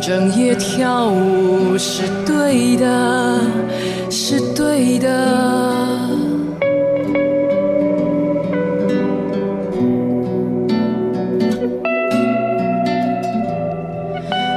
[0.00, 3.40] 整夜跳舞是对的，
[4.08, 5.08] 是对的。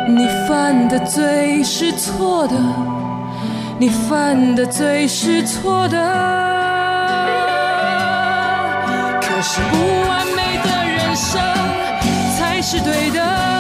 [0.08, 2.85] 你犯的罪是错的。
[3.78, 5.98] 你犯的罪是错的，
[9.22, 11.42] 可是不完美的人生
[12.38, 13.55] 才是对的。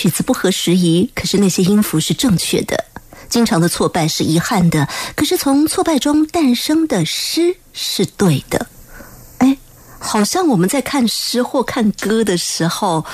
[0.00, 2.86] 曲子不合时宜，可是那些音符是正确的。
[3.28, 8.66] 经常的挫败是遗憾的，可是从挫败中诞生的诗是对的。
[9.36, 9.58] 哎，
[9.98, 13.04] 好像我们在看诗或看歌的时候，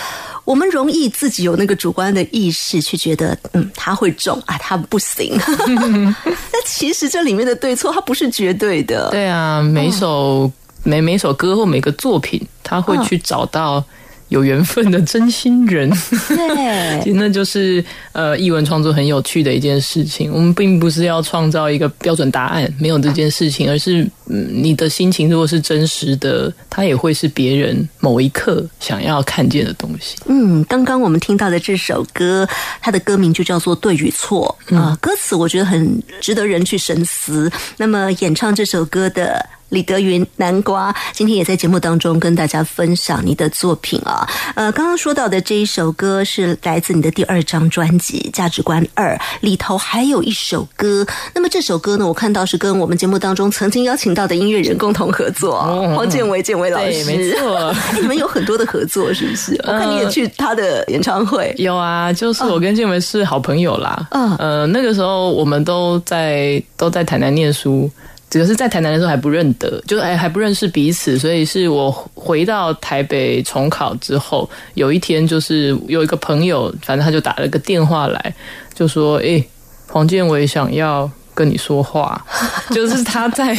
[0.44, 5.36] 我们容易自己有那个主观的意识，去觉得嗯他会中啊，他不行。
[6.24, 9.10] 那其实这里面的对错，它不是绝对的。
[9.10, 10.48] 对啊，每一首、
[10.84, 13.84] 每每首歌或每个作品，他会去找到
[14.28, 15.88] 有缘分的真心人。
[16.28, 20.32] 对其实 那就是呃，译文创作很有趣的一件事情。
[20.32, 30.16] 我们并不是要创造一个标准答案，没有这件事情，而是嗯，你的心情如果是真实的，它也会是别人某一刻想要看见的东西。
[30.26, 32.48] 嗯，刚刚我们听到的这首歌，
[32.80, 37.50] 它的歌名就叫做《对与错》啊、歌词我觉得很值得人去深思。
[37.76, 39.44] 那么演唱这首歌的。
[39.70, 55.60] 李德云南瓜今天也在节目当中跟大家分享你的作品啊，呃，刚刚说到的这一首歌是来自你的第二张专辑《价值观二》里头还有一首歌，那么这首歌呢，我看到是跟我们节目当中曾经邀请到的音乐人共同合作，
[55.96, 57.74] 黄建伟建伟老，师，没错。
[58.00, 59.54] 你们有很多的合作，是不是？
[59.66, 61.54] 我看你也去他的演唱会。
[61.58, 64.06] 有啊，就是我跟建伟是好朋友啦。
[64.10, 67.90] 嗯呃，那个时候我们都在都在台南念书，
[68.36, 78.34] 只是在台南的时候还不认得，就哎还不认识彼此，所以是我回到台北重考之后，有一天就是有一个朋友，反正他就打了个电话来，
[78.74, 79.44] 就说：“哎、
[79.88, 82.20] 黄建伟想要。”跟你说话，
[82.72, 83.54] 就是他在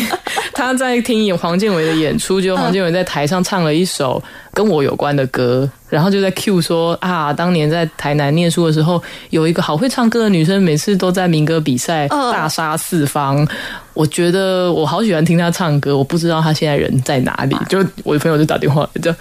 [0.51, 4.21] 他在听黄建伟的演出，就黄建伟在台上唱了一首
[4.51, 13.47] 跟我有关的歌，然后就在 Q 说啊，当年在台南念书的时候，有一个好会唱歌的女生，每次都在民歌比赛嗯大杀四方。
[13.93, 17.55] 我觉得我好喜欢听她唱歌，我不知道她现在人在哪里。
[17.67, 19.13] 就我的朋友就打电话来，就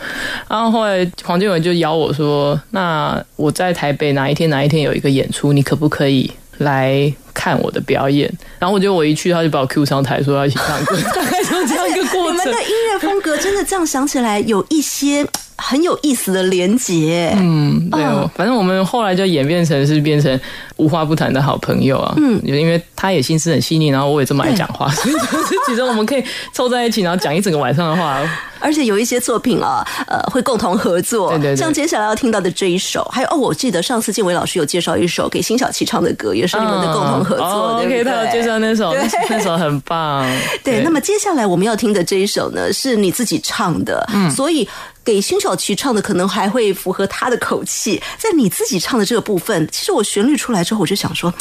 [0.48, 8.32] 然后后来黄建伟就邀我说，那我在台北哪一天哪一天有一个演出，你可不可以来看我的表演？
[8.58, 12.62] 然后我觉得我一去，他就把我 Q 上台，说要一起唱歌， 大概就这样一个过程你们的。
[12.62, 15.26] 音乐风格真的这样想起来，有一些
[15.56, 17.34] 很有意思的连结。
[17.36, 20.38] 嗯，对，哦反正我们后来就演变成是变成
[20.76, 22.14] 无话不谈的好朋友啊。
[22.16, 28.20] 嗯，因为他也心思很细腻，然后我也这么爱讲话， 所以就是其实我们可以凑在一起，然后讲一整个晚上的话。
[28.58, 31.28] 而且有一些作品啊，呃，会共同合作。
[31.28, 38.12] 对对对像接下来要听到的这一首，还有哦，我记得上次建伟老师有介绍一首给辛晓琪唱的歌，也是你们的共同合作，哦对不 OK，对？
[38.12, 40.26] 他有介绍那首，那那首很棒。
[40.64, 44.68] 对，那么接下来我们要听的这一首呢，是你自己唱的，嗯，所以
[45.02, 48.00] 给辛晓琪唱的可能还会符合她的口气。
[48.18, 51.32] 在你自己唱的这个部分，其实我旋律出来之后，我就想说。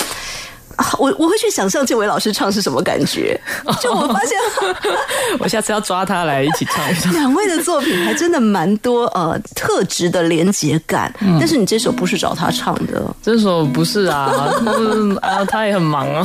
[0.78, 3.40] 啊，我我会去想象建伟老师唱是什么感觉，
[3.82, 4.38] 就我发现
[5.40, 7.12] 我下次要抓他来一起唱一唱。
[7.14, 16.24] 两位的作品还真的蛮多呃特质的连结感，但是你这首不是找他唱的，这首不是啊， 就是啊，他也很忙啊。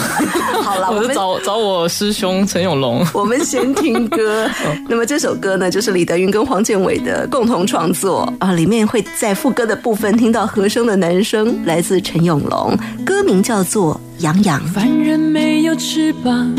[0.63, 3.07] 好啦，我就找找我师兄陈永龙。
[3.13, 4.49] 我们先听歌。
[4.89, 14.61] 那么这首歌呢，就是李德云跟黄建伟的共同创作啊，里面会在副歌的部分听到和声的男声，来自陈永龙，歌名叫做《洋洋》。
[14.67, 16.55] 凡人没有翅膀，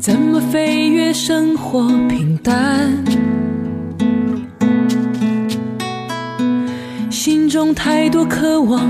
[0.00, 2.92] 怎么飞越生活平淡？
[7.10, 8.82] 心中太多渴望，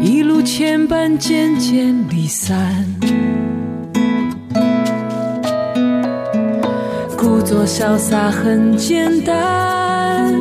[0.00, 2.84] 一路牵绊，渐渐离散。
[7.16, 10.34] 故作潇洒很简单，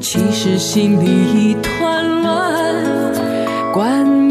[0.00, 2.54] 其实心里一团乱。
[3.74, 4.27] 关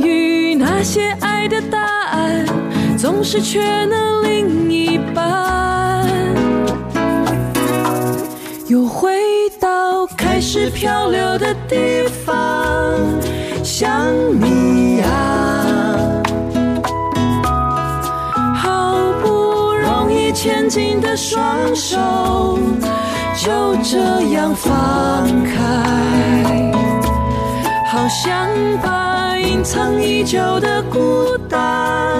[0.87, 2.45] 些爱的答案，
[2.97, 6.07] 总是缺了另一半。
[8.67, 9.11] 又回
[9.59, 12.33] 到开始漂流的地方，
[13.65, 14.07] 想
[14.39, 16.23] 你啊，
[18.55, 22.57] 好不容易牵紧的双手，
[23.35, 23.97] 就这
[24.31, 24.71] 样放
[25.43, 26.76] 开。
[27.97, 28.47] 好想
[28.83, 32.15] 把隐藏已久的孤单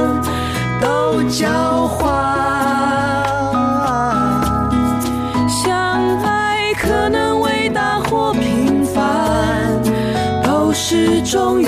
[0.82, 3.24] 都交换。
[5.48, 9.80] 相爱可能伟大或平凡，
[10.44, 11.62] 都是种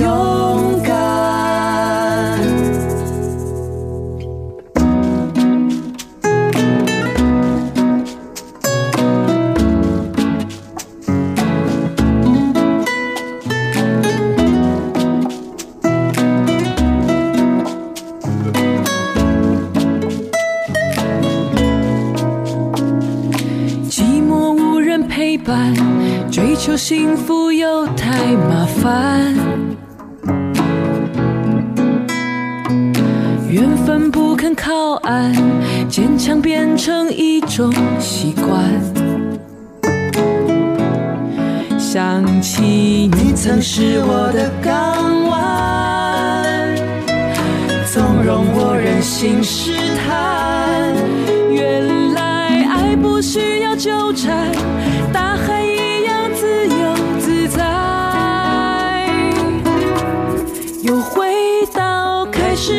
[26.32, 29.34] 追求幸福又太麻烦。
[33.50, 35.34] 缘分不肯靠岸，
[35.90, 38.64] 坚强变成一种习惯。
[41.78, 46.76] 想起你曾是我的港湾，
[47.92, 49.44] 纵容我任性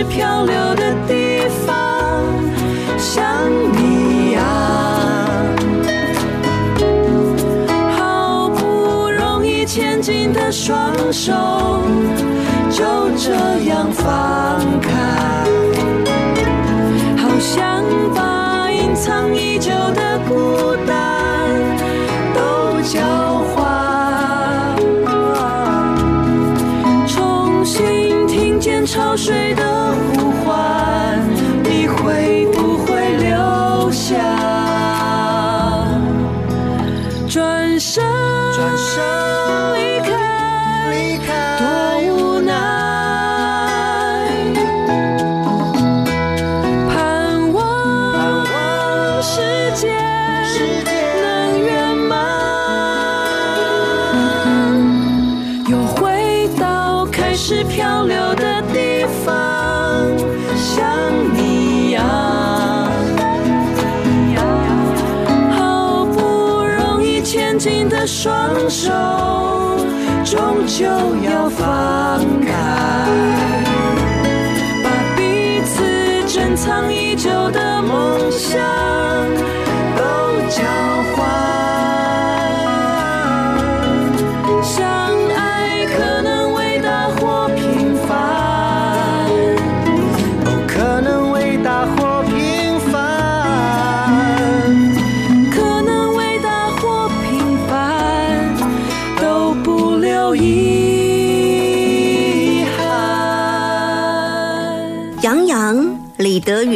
[0.04, 2.24] 漂流的地方，
[2.96, 3.24] 像
[3.72, 4.40] 你呀、
[7.98, 11.32] 好不容易牵紧的双手，
[12.70, 12.84] 就
[13.16, 13.34] 这
[13.68, 14.90] 样放开，
[17.16, 17.84] 好想
[18.14, 21.50] 把隐藏已久的孤单
[22.34, 23.00] 都交
[23.54, 23.58] 换。
[27.06, 29.62] 重新听见潮水的
[68.70, 68.92] 手，
[70.24, 70.86] 终究
[71.24, 72.52] 要放开，
[74.84, 79.09] 把彼此珍藏已久的梦想。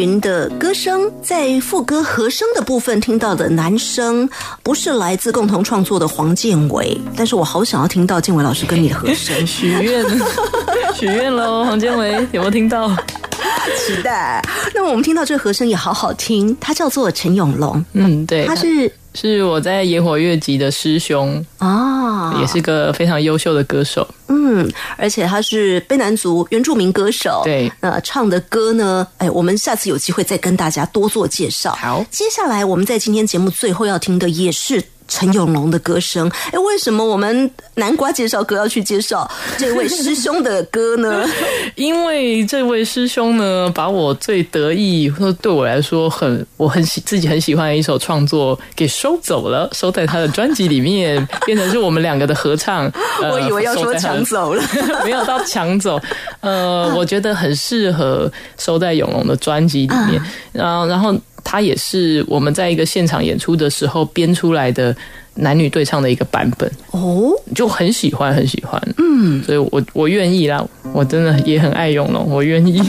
[0.05, 4.29] 云的歌声，在副歌和声的部分听到的男声，
[4.63, 10.05] 不是来自共同创作的黄建伟，但是我好想要听到建伟老师跟你的和声，许愿，
[10.95, 12.95] 许愿喽，黄建伟有没有听到？
[13.87, 14.43] 期待。
[14.75, 24.07] 那么我们听到这个和声也好好听，他叫做陈永龙，嗯，对，他是是我在野火乐集的师兄，啊，也是个非常优秀的歌手。
[24.29, 31.73] 嗯，而且他是卑南族原住民歌手，对那唱的歌呢，哎，我们下次有机会再跟大家多做介绍。
[31.75, 34.83] 好接下来我们在今天节目最后要听的也是。
[35.07, 41.25] 陈永龙的歌声，哎，为什么我们南瓜介绍歌要去介绍这位师兄的歌呢？
[41.77, 52.91] 因为这位师兄呢，把我最得意，或者对我来说很我很喜自己很喜欢的一首创作给收走了，收在他的专辑里面，变成是我们两个的合唱。
[53.23, 54.63] 呃我以为要说抢走了。
[55.05, 56.01] 没有到抢走，
[56.41, 60.21] 呃，我觉得很适合收在永龙的专辑里面。
[60.53, 64.97] 然后，然后它也是我们在一个现场演出的时候编出来的
[65.35, 68.81] 男女对唱的一个版本，哦，就很喜欢，很喜欢。
[68.99, 72.81] 嗯，所以我我愿意啦，我真的也很爱永龙， 我愿意。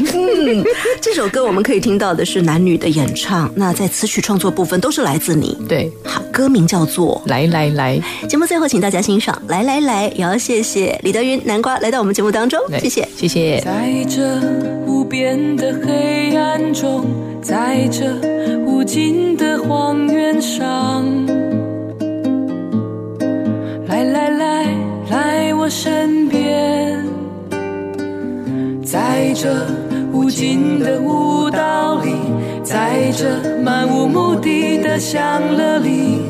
[1.01, 5.57] 这首歌我们可以听到的是男女的演唱，那在词曲创作部分都是来自你。
[5.67, 7.99] 对，好，歌名叫做来来来，
[8.29, 9.41] 节目最后，请大家欣赏。
[9.47, 13.07] 来来来，也要谢谢李德云南瓜来到我们节目当中，来谢谢。
[13.17, 13.59] 谢谢。
[13.61, 14.39] 在这
[14.84, 14.84] 无
[15.18, 17.05] 边的黑暗中，
[17.41, 18.03] 在这
[18.66, 21.05] 无尽的荒原上，
[23.88, 24.66] 来来来，
[25.09, 27.01] 来我身边，
[28.84, 29.47] 在这
[30.11, 32.11] 无尽的舞蹈里，
[32.61, 36.24] 在这漫无目的的享乐里。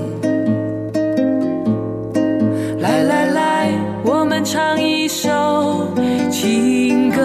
[2.80, 3.72] 来来来，
[4.04, 5.88] 我们唱一首
[6.30, 7.24] 情歌。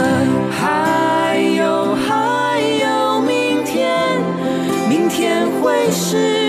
[5.90, 6.39] 是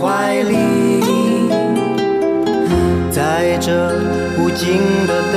[0.00, 1.00] 怀里，
[3.10, 3.92] 在这
[4.38, 5.31] 无尽的